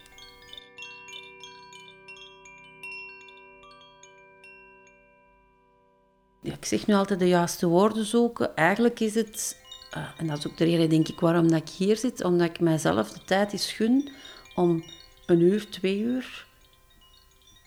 Ik 6.41 6.65
zeg 6.65 6.87
nu 6.87 6.93
altijd 6.93 7.19
de 7.19 7.27
juiste 7.27 7.67
woorden 7.67 8.05
zoeken. 8.05 8.55
Eigenlijk 8.55 8.99
is 8.99 9.15
het, 9.15 9.57
eh, 9.91 10.07
en 10.17 10.27
dat 10.27 10.37
is 10.37 10.47
ook 10.47 10.57
de 10.57 10.65
reden 10.65 10.89
denk 10.89 11.07
ik 11.07 11.19
waarom 11.19 11.49
dat 11.51 11.61
ik 11.61 11.69
hier 11.69 11.97
zit, 11.97 12.23
omdat 12.23 12.49
ik 12.49 12.59
mijzelf 12.59 13.11
de 13.11 13.23
tijd 13.25 13.53
is 13.53 13.71
gun 13.71 14.09
om 14.55 14.83
een 15.27 15.41
uur, 15.41 15.69
twee 15.69 15.99
uur 15.99 16.45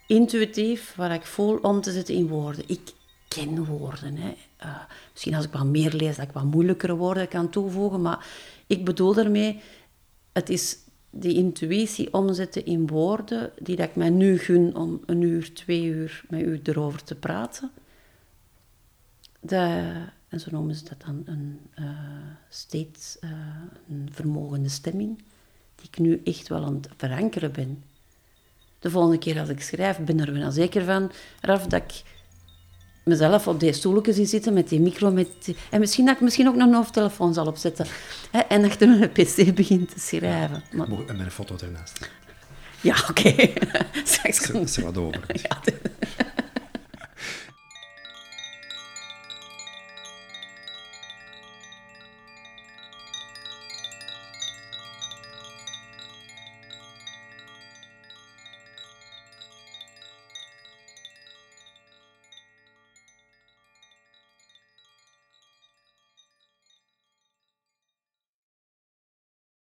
intuïtief, 0.06 0.94
wat 0.94 1.10
ik 1.10 1.22
voel, 1.26 1.56
om 1.56 1.80
te 1.80 1.92
zetten 1.92 2.14
in 2.14 2.28
woorden. 2.28 2.64
Ik 2.66 2.92
ken 3.28 3.64
woorden. 3.64 4.16
Hè. 4.16 4.34
Eh, 4.56 4.82
misschien 5.12 5.34
als 5.34 5.44
ik 5.44 5.52
wat 5.52 5.64
meer 5.64 5.92
lees, 5.92 6.16
dat 6.16 6.26
ik 6.26 6.32
wat 6.32 6.44
moeilijkere 6.44 6.96
woorden 6.96 7.28
kan 7.28 7.50
toevoegen, 7.50 8.02
maar 8.02 8.26
ik 8.66 8.84
bedoel 8.84 9.14
daarmee, 9.14 9.60
het 10.32 10.48
is 10.48 10.78
die 11.10 11.34
intuïtie 11.34 12.12
omzetten 12.12 12.64
in 12.64 12.86
woorden, 12.86 13.52
die 13.58 13.76
dat 13.76 13.88
ik 13.88 13.96
mij 13.96 14.10
nu 14.10 14.38
gun 14.38 14.76
om 14.76 15.00
een 15.06 15.20
uur, 15.20 15.54
twee 15.54 15.84
uur 15.84 16.22
met 16.28 16.40
u 16.40 16.60
erover 16.62 17.04
te 17.04 17.14
praten. 17.14 17.70
De, 19.40 19.92
en 20.28 20.40
zo 20.40 20.50
noemen 20.50 20.74
ze 20.74 20.84
dat 20.84 21.00
dan 21.06 21.22
een 21.24 21.60
eh 21.74 21.84
steeds 22.48 23.18
eh, 23.18 23.30
een 23.88 24.08
vermogende 24.12 24.68
stemming, 24.68 25.22
die 25.80 25.88
ik 25.90 25.98
nu 25.98 26.20
echt 26.24 26.48
wel 26.48 26.64
aan 26.64 26.74
het 26.74 26.88
verankeren 26.96 27.52
ben. 27.52 27.82
De 28.78 28.90
volgende 28.90 29.18
keer 29.18 29.40
als 29.40 29.48
ik 29.48 29.60
schrijf, 29.62 29.98
ben 29.98 30.20
er 30.20 30.32
wel 30.32 30.50
zeker 30.50 30.84
van, 30.84 31.12
Raf, 31.40 31.66
dat 31.66 31.82
ik 31.82 32.02
mezelf 33.04 33.48
op 33.48 33.60
die 33.60 33.72
stoeltje 33.72 34.12
zie 34.12 34.26
zitten 34.26 34.52
met 34.52 34.68
die 34.68 34.80
micro. 34.80 35.10
Met 35.10 35.28
die- 35.44 35.56
en 35.70 35.80
misschien 35.80 36.06
dat 36.06 36.14
ik 36.14 36.20
misschien 36.20 36.48
ook 36.48 36.54
nog 36.54 36.66
een 36.68 36.74
hoofdtelefoon 36.74 37.34
zal 37.34 37.46
opzetten. 37.46 37.86
Hè, 38.30 38.38
en 38.38 38.64
achter 38.64 38.88
mijn 38.88 39.10
pc 39.12 39.54
begin 39.54 39.86
te 39.86 40.00
schrijven. 40.00 40.62
Maar, 40.72 40.86
En 40.88 41.16
met 41.16 41.26
een 41.26 41.30
foto 41.30 41.56
ernaast. 41.62 42.10
ja, 42.80 42.96
oké. 43.10 43.28
Straks 44.04 44.40
Is 44.40 44.42
er, 44.48 44.52
komt 44.52 44.68
is 44.68 44.76
er 44.76 44.82
wat 44.82 44.96
over. 44.96 45.22
ja, 45.48 45.60